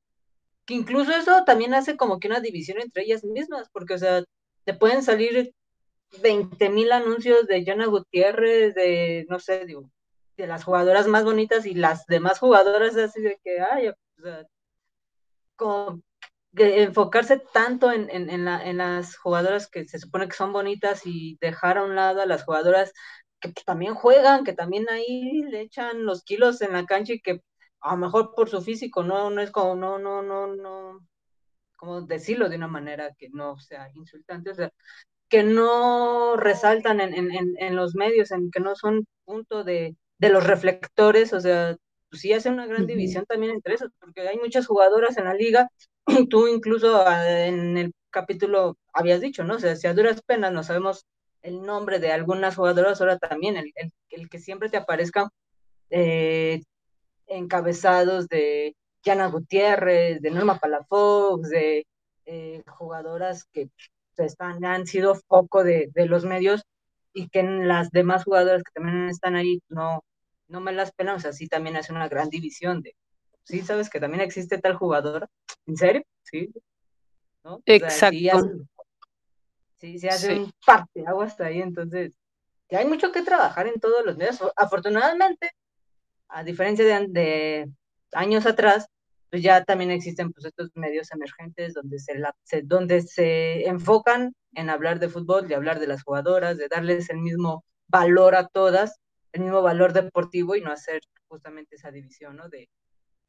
que 0.65 0.75
incluso 0.75 1.13
eso 1.13 1.45
también 1.45 1.75
hace 1.75 1.97
como 1.97 2.21
que 2.21 2.29
una 2.29 2.41
división 2.41 2.81
entre 2.81 3.03
ellas 3.03 3.25
mismas, 3.25 3.69
porque, 3.73 3.95
o 3.95 3.99
sea, 3.99 4.25
te 4.65 4.75
pueden 4.75 5.03
salir 5.03 5.53
20 6.23 6.69
mil 6.71 6.93
anuncios 6.93 7.47
de 7.47 7.65
Jana 7.65 7.87
Gutiérrez, 7.87 8.75
de, 8.75 9.27
no 9.29 9.39
sé, 9.39 9.65
digo, 9.67 9.91
de 10.37 10.47
las 10.47 10.65
jugadoras 10.65 11.07
más 11.09 11.25
bonitas 11.25 11.67
y 11.67 11.75
las 11.75 12.07
demás 12.07 12.39
jugadoras 12.39 12.97
así 12.97 13.21
de 13.23 13.39
que, 13.43 13.61
ay, 13.61 13.89
o 13.89 13.95
sea, 14.23 14.47
enfocarse 16.55 17.41
tanto 17.53 17.91
en, 17.93 18.11
en 18.11 18.77
las 18.79 19.17
jugadoras 19.17 19.69
que 19.69 19.87
se 19.87 19.99
supone 19.99 20.29
que 20.29 20.37
son 20.37 20.53
bonitas 20.53 21.03
y 21.07 21.39
dejar 21.41 21.79
a 21.79 21.85
un 21.85 21.97
lado 21.97 22.21
a 22.21 22.27
las 22.27 22.45
jugadoras 22.45 22.93
que, 23.43 23.53
que, 23.53 23.63
también 23.65 23.95
juegan, 23.95 24.45
que 24.45 24.55
también 24.55 24.89
ahí 24.91 25.43
le 25.43 25.63
echan 25.63 26.05
los 26.07 26.25
kilos 26.25 26.63
en 26.63 26.73
la 26.73 26.87
cancha 26.87 27.15
y 27.15 27.21
que 27.21 27.43
a 27.81 27.93
lo 27.93 27.99
mejor 27.99 28.35
por 28.35 28.49
su 28.49 28.63
físico, 28.63 29.03
no, 29.03 29.31
no 29.31 29.43
es 29.43 29.51
como, 29.51 29.75
no, 29.75 29.99
no, 29.99 30.23
no, 30.23 30.47
no, 30.55 31.01
como 31.77 32.03
decirlo 32.03 32.49
de 32.49 32.57
una 32.57 32.69
manera 32.69 33.15
que 33.19 33.29
no 33.31 33.59
sea 33.59 33.91
insultante, 33.95 34.51
o 34.51 34.55
sea, 34.55 34.73
que 35.29 35.43
no 35.43 36.37
resaltan 36.37 37.01
en, 37.01 37.15
en, 37.15 37.55
en 37.59 37.77
los 37.77 37.95
medios, 37.95 38.31
en 38.33 38.51
que 38.51 38.61
no 38.61 38.77
son 38.77 39.07
punto 39.25 39.65
de, 39.65 39.97
de 40.19 40.29
los 40.29 40.47
reflectores, 40.47 41.33
o 41.33 41.41
sea, 41.41 41.77
pues 42.09 42.23
sí 42.23 42.33
hace 42.33 42.51
una 42.51 42.67
gran 42.67 42.87
división 42.87 43.25
también 43.27 43.53
entre 43.53 43.75
esos, 43.75 43.91
porque 43.99 44.29
hay 44.29 44.39
muchas 44.39 44.67
jugadoras 44.67 45.17
en 45.17 45.25
la 45.25 45.35
liga, 45.35 45.69
tú 46.31 46.47
incluso 46.47 47.03
ah, 47.07 47.47
en 47.47 47.79
el 47.79 47.93
capítulo 48.11 48.79
habías 48.93 49.21
dicho, 49.21 49.43
¿no? 49.45 49.57
O 49.57 49.59
sea, 49.59 49.75
si 49.77 49.87
a 49.87 49.95
duras 49.95 50.23
penas 50.23 50.53
no 50.53 50.63
sabemos 50.63 51.07
el 51.43 51.63
nombre 51.63 51.99
de 51.99 52.13
algunas 52.13 52.57
jugadoras, 52.57 53.01
ahora 53.01 53.19
también 53.19 53.57
el, 53.57 53.73
el, 53.75 53.93
el 54.11 54.29
que 54.29 54.39
siempre 54.39 54.69
te 54.69 54.77
aparezca 54.77 55.29
eh, 55.91 56.63
encabezados 57.27 58.29
de 58.29 58.77
Yana 59.03 59.27
Gutiérrez, 59.27 60.21
de 60.21 60.31
Norma 60.31 60.59
Palafox, 60.59 61.49
de 61.49 61.87
eh, 62.27 62.63
jugadoras 62.67 63.45
que 63.53 63.69
están, 64.17 64.65
han 64.65 64.87
sido 64.87 65.15
foco 65.15 65.65
de, 65.65 65.91
de, 65.95 66.07
los 66.07 66.25
medios 66.25 66.63
y 67.13 67.29
que 67.29 67.43
las 67.43 67.91
demás 67.91 68.25
jugadoras 68.25 68.63
que 68.63 68.73
también 68.73 69.09
están 69.09 69.35
ahí 69.35 69.61
no, 69.69 70.05
no 70.49 70.61
me 70.61 70.73
las 70.73 70.93
pelan, 70.93 71.17
o 71.17 71.21
sea, 71.21 71.33
sí 71.33 71.49
también 71.49 71.77
hace 71.77 71.93
una 71.93 72.09
gran 72.09 72.29
división 72.29 72.83
de, 72.83 72.95
sí, 73.45 73.63
sabes 73.63 73.91
que 73.91 74.01
también 74.01 74.23
existe 74.23 74.59
tal 74.59 74.75
jugadora, 74.75 75.29
¿en 75.67 75.77
serio? 75.77 76.03
Sí. 76.23 76.53
¿No? 77.45 77.61
Exacto. 77.67 78.17
sí, 78.17 78.31
se 79.99 80.09
hace 80.09 80.39
un 80.39 80.53
parte 80.65 81.05
agua 81.07 81.27
hasta 81.27 81.47
ahí, 81.47 81.61
entonces, 81.61 82.17
hay 82.71 82.87
mucho 82.87 83.13
que 83.13 83.23
trabajar 83.23 83.67
en 83.67 83.81
todos 83.81 84.05
los 84.05 84.17
medios. 84.17 84.39
Afortunadamente, 84.57 85.51
a 86.29 86.43
diferencia 86.43 86.85
de, 86.85 87.07
de 87.09 87.71
años 88.13 88.47
atrás, 88.47 88.87
pues 89.31 89.43
ya 89.43 89.65
también 89.65 89.91
existen 89.91 90.31
pues 90.31 90.45
estos 90.45 90.71
medios 90.75 91.11
emergentes 91.11 91.73
donde 91.75 91.99
se, 91.99 92.19
la, 92.19 92.35
se, 92.43 92.63
donde 92.63 93.01
se 93.01 93.67
enfocan 93.67 94.35
en 94.55 94.69
hablar 94.69 94.99
de 95.01 95.09
fútbol, 95.09 95.49
de 95.49 95.55
hablar 95.55 95.81
de 95.81 95.87
las 95.87 96.03
jugadoras, 96.03 96.59
de 96.59 96.69
darles 96.69 97.09
el 97.09 97.19
mismo 97.19 97.65
valor 97.89 98.35
a 98.35 98.49
todas, 98.49 99.01
el 99.33 99.43
mismo 99.43 99.63
valor 99.63 99.95
deportivo 99.95 100.55
y 100.55 100.61
no 100.61 100.71
hacer 100.71 101.01
justamente 101.29 101.77
esa 101.77 101.91
división, 101.91 102.37
¿no? 102.37 102.49
De, 102.51 102.69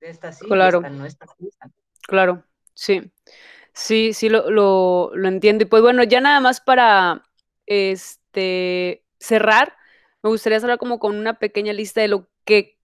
de 0.01 0.09
esta 0.09 0.33
sí, 0.33 0.45
claro. 0.45 0.79
esta 0.79 0.89
no, 0.89 1.05
esta 1.05 1.25
sí. 1.25 1.47
Esta. 1.47 1.71
Claro, 2.01 2.43
sí. 2.73 3.09
Sí, 3.73 4.13
sí, 4.13 4.29
lo, 4.29 4.49
lo, 4.51 5.11
lo 5.15 5.27
entiendo. 5.27 5.63
Y 5.63 5.67
pues 5.67 5.81
bueno, 5.81 6.03
ya 6.03 6.21
nada 6.21 6.39
más 6.39 6.61
para 6.61 7.23
este 7.65 9.03
cerrar, 9.19 9.75
me 10.21 10.29
gustaría 10.29 10.59
cerrar 10.59 10.77
como 10.77 10.99
con 10.99 11.15
una 11.15 11.39
pequeña 11.39 11.73
lista 11.73 12.01
de 12.01 12.07
lo 12.07 12.27
que 12.45 12.77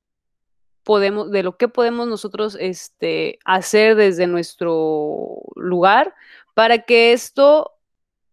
podemos, 0.83 1.31
de 1.31 1.43
lo 1.43 1.57
que 1.57 1.67
podemos 1.67 2.07
nosotros 2.07 2.57
este, 2.59 3.39
hacer 3.45 3.95
desde 3.95 4.27
nuestro 4.27 5.41
lugar 5.55 6.15
para 6.55 6.79
que 6.79 7.13
esto, 7.13 7.73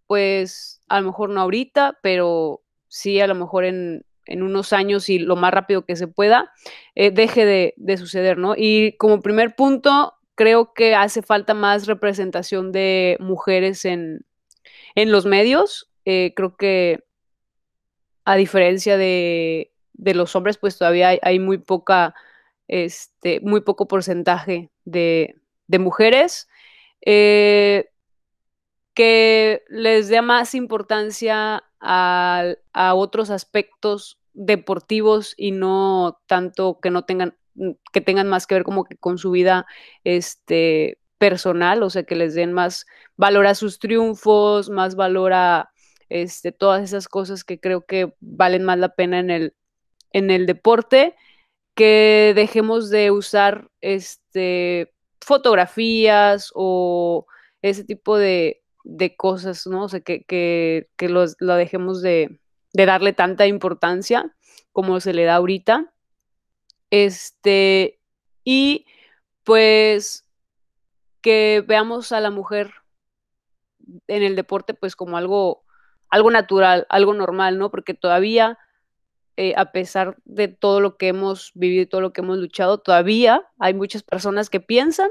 pues, 0.06 0.80
a 0.88 1.00
lo 1.00 1.08
mejor 1.08 1.30
no 1.30 1.40
ahorita, 1.42 1.98
pero 2.02 2.62
sí 2.88 3.20
a 3.20 3.26
lo 3.26 3.34
mejor 3.34 3.64
en, 3.64 4.06
en 4.24 4.42
unos 4.42 4.72
años 4.72 5.08
y 5.08 5.18
lo 5.18 5.36
más 5.36 5.52
rápido 5.52 5.84
que 5.84 5.96
se 5.96 6.08
pueda, 6.08 6.52
eh, 6.94 7.10
deje 7.10 7.44
de, 7.44 7.74
de, 7.76 7.96
suceder, 7.98 8.38
¿no? 8.38 8.54
Y 8.56 8.96
como 8.96 9.20
primer 9.20 9.54
punto, 9.54 10.14
creo 10.36 10.74
que 10.74 10.94
hace 10.94 11.22
falta 11.22 11.54
más 11.54 11.86
representación 11.86 12.70
de 12.70 13.16
mujeres 13.18 13.84
en, 13.84 14.24
en 14.94 15.10
los 15.10 15.26
medios. 15.26 15.90
Eh, 16.04 16.32
creo 16.36 16.56
que 16.56 17.04
a 18.24 18.36
diferencia 18.36 18.96
de, 18.96 19.72
de, 19.94 20.14
los 20.14 20.36
hombres, 20.36 20.58
pues 20.58 20.78
todavía 20.78 21.18
hay, 21.20 21.38
muy 21.38 21.58
poca 21.58 22.14
este, 22.68 23.40
muy 23.40 23.60
poco 23.62 23.88
porcentaje 23.88 24.70
de, 24.84 25.36
de 25.66 25.78
mujeres, 25.78 26.48
eh, 27.00 27.90
que 28.94 29.62
les 29.68 30.08
dé 30.08 30.22
más 30.22 30.54
importancia 30.54 31.64
a, 31.80 32.44
a, 32.72 32.94
otros 32.94 33.30
aspectos 33.30 34.18
deportivos 34.32 35.34
y 35.36 35.52
no 35.52 36.20
tanto 36.26 36.80
que 36.80 36.90
no 36.90 37.04
tengan 37.04 37.36
que 37.92 38.00
tengan 38.00 38.28
más 38.28 38.46
que 38.46 38.54
ver 38.54 38.64
como 38.64 38.84
que 38.84 38.96
con 38.96 39.18
su 39.18 39.30
vida 39.30 39.66
este 40.04 40.98
personal, 41.18 41.82
o 41.82 41.90
sea, 41.90 42.04
que 42.04 42.16
les 42.16 42.34
den 42.34 42.52
más 42.52 42.86
valor 43.16 43.46
a 43.46 43.54
sus 43.54 43.78
triunfos, 43.78 44.68
más 44.68 44.96
valor 44.96 45.32
a 45.32 45.70
este, 46.08 46.52
todas 46.52 46.82
esas 46.82 47.08
cosas 47.08 47.44
que 47.44 47.58
creo 47.58 47.86
que 47.86 48.14
valen 48.20 48.64
más 48.64 48.78
la 48.78 48.90
pena 48.90 49.18
en 49.18 49.30
el, 49.30 49.54
en 50.12 50.30
el 50.30 50.46
deporte 50.46 51.14
que 51.74 52.32
dejemos 52.34 52.90
de 52.90 53.10
usar 53.10 53.70
este, 53.80 54.92
fotografías 55.20 56.50
o 56.54 57.26
ese 57.62 57.84
tipo 57.84 58.16
de, 58.16 58.62
de 58.84 59.16
cosas, 59.16 59.66
¿no? 59.66 59.84
O 59.84 59.88
sea, 59.88 60.00
que, 60.00 60.24
que, 60.24 60.88
que 60.96 61.08
los, 61.08 61.36
lo 61.38 61.54
dejemos 61.54 62.00
de, 62.00 62.40
de, 62.72 62.86
darle 62.86 63.12
tanta 63.12 63.46
importancia 63.46 64.34
como 64.72 65.00
se 65.00 65.12
le 65.12 65.24
da 65.24 65.36
ahorita. 65.36 65.92
Este, 66.90 68.00
y 68.44 68.86
pues 69.44 70.26
que 71.20 71.64
veamos 71.66 72.12
a 72.12 72.20
la 72.20 72.30
mujer 72.30 72.72
en 74.06 74.22
el 74.22 74.36
deporte 74.36 74.74
pues 74.74 74.96
como 74.96 75.16
algo, 75.16 75.64
algo 76.10 76.30
natural, 76.30 76.86
algo 76.88 77.14
normal, 77.14 77.58
¿no? 77.58 77.70
Porque 77.70 77.94
todavía 77.94 78.58
eh, 79.36 79.54
a 79.56 79.70
pesar 79.72 80.16
de 80.24 80.48
todo 80.48 80.80
lo 80.80 80.96
que 80.96 81.08
hemos 81.08 81.52
vivido 81.54 81.82
y 81.82 81.86
todo 81.86 82.00
lo 82.00 82.12
que 82.12 82.22
hemos 82.22 82.38
luchado, 82.38 82.78
todavía 82.78 83.46
hay 83.58 83.74
muchas 83.74 84.02
personas 84.02 84.48
que 84.48 84.60
piensan 84.60 85.10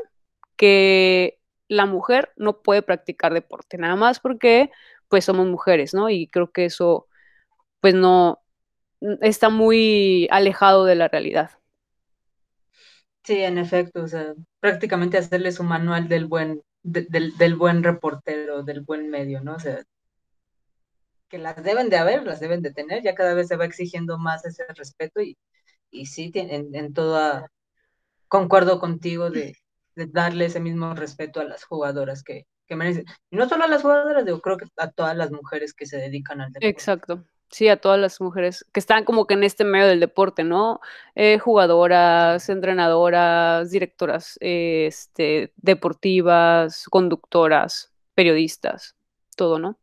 que 0.58 1.40
la 1.68 1.86
mujer 1.86 2.32
no 2.36 2.62
puede 2.64 2.82
practicar 2.82 3.34
deporte, 3.34 3.78
nada 3.78 3.96
más 3.96 4.20
porque 4.20 4.72
pues 5.10 5.26
somos 5.26 5.48
mujeres, 5.48 5.94
¿no? 5.94 6.10
Y 6.10 6.28
creo 6.28 6.52
que 6.52 6.66
eso 6.66 7.08
pues 7.82 7.94
no 7.96 8.42
está 9.22 9.50
muy 9.50 10.28
alejado 10.32 10.86
de 10.86 10.96
la 10.96 11.08
realidad. 11.08 11.52
Sí, 13.26 13.42
en 13.42 13.58
efecto, 13.58 14.04
o 14.04 14.08
sea, 14.08 14.36
prácticamente 14.60 15.18
hacerles 15.18 15.60
un 15.60 15.68
manual 15.68 16.08
del 16.08 16.28
buen, 16.28 16.62
de, 16.84 17.08
del, 17.10 17.36
del 17.38 17.56
buen 17.56 17.84
reportero, 17.84 18.62
del 18.64 18.82
buen 18.82 19.10
medio, 19.10 19.42
¿no? 19.42 19.56
O 19.56 19.60
sea, 19.60 19.84
que 21.28 21.40
las 21.40 21.64
deben 21.64 21.90
de 21.90 21.98
haber, 21.98 22.24
las 22.24 22.40
deben 22.40 22.62
de 22.62 22.72
tener, 22.72 23.02
ya 23.04 23.16
cada 23.16 23.34
vez 23.34 23.48
se 23.48 23.56
va 23.56 23.66
exigiendo 23.66 24.20
más 24.20 24.46
ese 24.46 24.64
respeto 24.76 25.22
y, 25.22 25.38
y 25.90 26.06
sí, 26.06 26.32
en, 26.36 26.76
en 26.76 26.94
toda, 26.94 27.52
concuerdo 28.28 28.80
contigo 28.80 29.32
de, 29.32 29.58
de, 29.96 30.06
darle 30.06 30.46
ese 30.46 30.60
mismo 30.60 30.94
respeto 30.94 31.40
a 31.40 31.46
las 31.46 31.64
jugadoras 31.64 32.22
que, 32.22 32.46
que 32.68 32.76
merecen. 32.76 33.06
Y 33.32 33.38
no 33.38 33.50
solo 33.50 33.64
a 33.64 33.68
las 33.68 33.82
jugadoras, 33.82 34.24
yo 34.26 34.40
creo 34.40 34.58
que 34.58 34.68
a 34.78 34.92
todas 34.92 35.18
las 35.18 35.32
mujeres 35.32 35.74
que 35.74 35.88
se 35.88 35.98
dedican 35.98 36.42
al 36.42 36.52
deporte. 36.52 36.68
Exacto. 36.68 37.26
Sí, 37.56 37.70
a 37.70 37.78
todas 37.78 37.98
las 37.98 38.20
mujeres 38.20 38.66
que 38.74 38.82
están 38.82 39.06
como 39.06 39.28
que 39.28 39.34
en 39.34 39.46
este 39.46 39.64
medio 39.64 39.88
del 39.88 40.02
deporte, 40.02 40.44
¿no? 40.44 40.82
Eh, 41.16 41.40
jugadoras, 41.40 42.50
entrenadoras, 42.50 43.72
directoras 43.72 44.38
eh, 44.42 44.88
este, 44.88 45.54
deportivas, 45.56 46.84
conductoras, 46.90 47.94
periodistas, 48.14 48.98
todo, 49.38 49.58
¿no? 49.58 49.80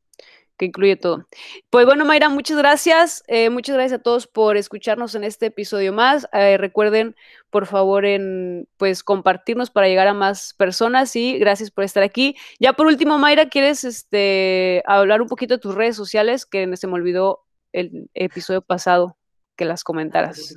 que 0.59 0.67
incluye 0.67 0.97
todo. 0.97 1.27
Pues 1.71 1.87
bueno, 1.87 2.05
Mayra, 2.05 2.29
muchas 2.29 2.59
gracias. 2.59 3.25
Eh, 3.27 3.49
muchas 3.49 3.75
gracias 3.75 4.01
a 4.01 4.03
todos 4.03 4.27
por 4.27 4.59
escucharnos 4.59 5.15
en 5.15 5.25
este 5.25 5.47
episodio 5.47 5.95
más. 5.95 6.29
Recuerden, 6.31 7.17
por 7.49 7.67
favor, 7.67 8.05
en 8.05 8.69
pues 8.77 9.03
compartirnos 9.03 9.71
para 9.71 9.89
llegar 9.89 10.09
a 10.09 10.15
más 10.15 10.53
personas 10.55 11.17
y 11.17 11.39
gracias 11.39 11.71
por 11.71 11.85
estar 11.85 12.03
aquí. 12.03 12.37
Ya 12.61 12.75
por 12.75 12.87
último, 12.87 13.19
Mayra, 13.19 13.49
¿quieres 13.49 13.83
este, 13.85 14.83
hablar 14.87 15.23
un 15.23 15.29
poquito 15.29 15.55
de 15.55 15.59
tus 15.59 15.75
redes 15.75 15.97
sociales? 15.97 16.45
Que 16.45 16.77
se 16.77 16.87
me 16.87 16.95
olvidó 16.95 17.47
el 17.73 18.11
episodio 18.15 18.63
pasado 18.63 19.17
que 19.57 19.65
las 19.65 19.85
comentaras. 19.85 20.57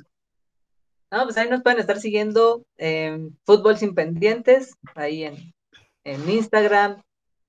No, 1.10 1.24
pues 1.24 1.36
ahí 1.36 1.48
nos 1.48 1.62
pueden 1.62 1.78
estar 1.78 1.98
siguiendo 2.00 2.64
en 2.76 3.38
Fútbol 3.44 3.78
Sin 3.78 3.94
Pendientes, 3.94 4.74
ahí 4.94 5.24
en, 5.24 5.54
en 6.04 6.28
Instagram, 6.28 7.02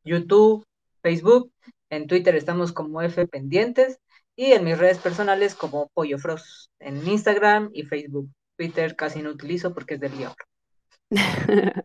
YouTube, 0.03 0.65
Facebook, 1.01 1.51
en 1.89 2.08
Twitter 2.08 2.36
estamos 2.36 2.71
como 2.71 3.01
F 3.01 3.27
Pendientes 3.27 3.99
y 4.36 4.51
en 4.51 4.63
mis 4.63 4.77
redes 4.77 4.99
personales 4.99 5.56
como 5.56 5.89
Pollo 5.93 6.17
Frost, 6.17 6.69
en 6.80 7.08
Instagram 7.08 7.69
y 7.73 7.84
Facebook. 7.84 8.30
Twitter 8.58 8.95
casi 8.95 9.21
no 9.21 9.30
utilizo 9.30 9.73
porque 9.73 9.95
es 9.95 9.99
del 9.99 10.17
diablo. 10.17 10.36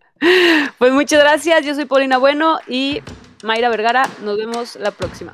pues 0.79 0.93
muchas 0.93 1.21
gracias, 1.21 1.65
yo 1.65 1.75
soy 1.75 1.85
Paulina 1.85 2.19
Bueno 2.19 2.59
y 2.67 3.01
Mayra 3.45 3.69
Vergara, 3.69 4.09
nos 4.25 4.37
vemos 4.37 4.77
la 4.77 4.91
próxima. 4.91 5.33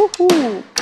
A 0.00 0.06
ver. 0.18 0.79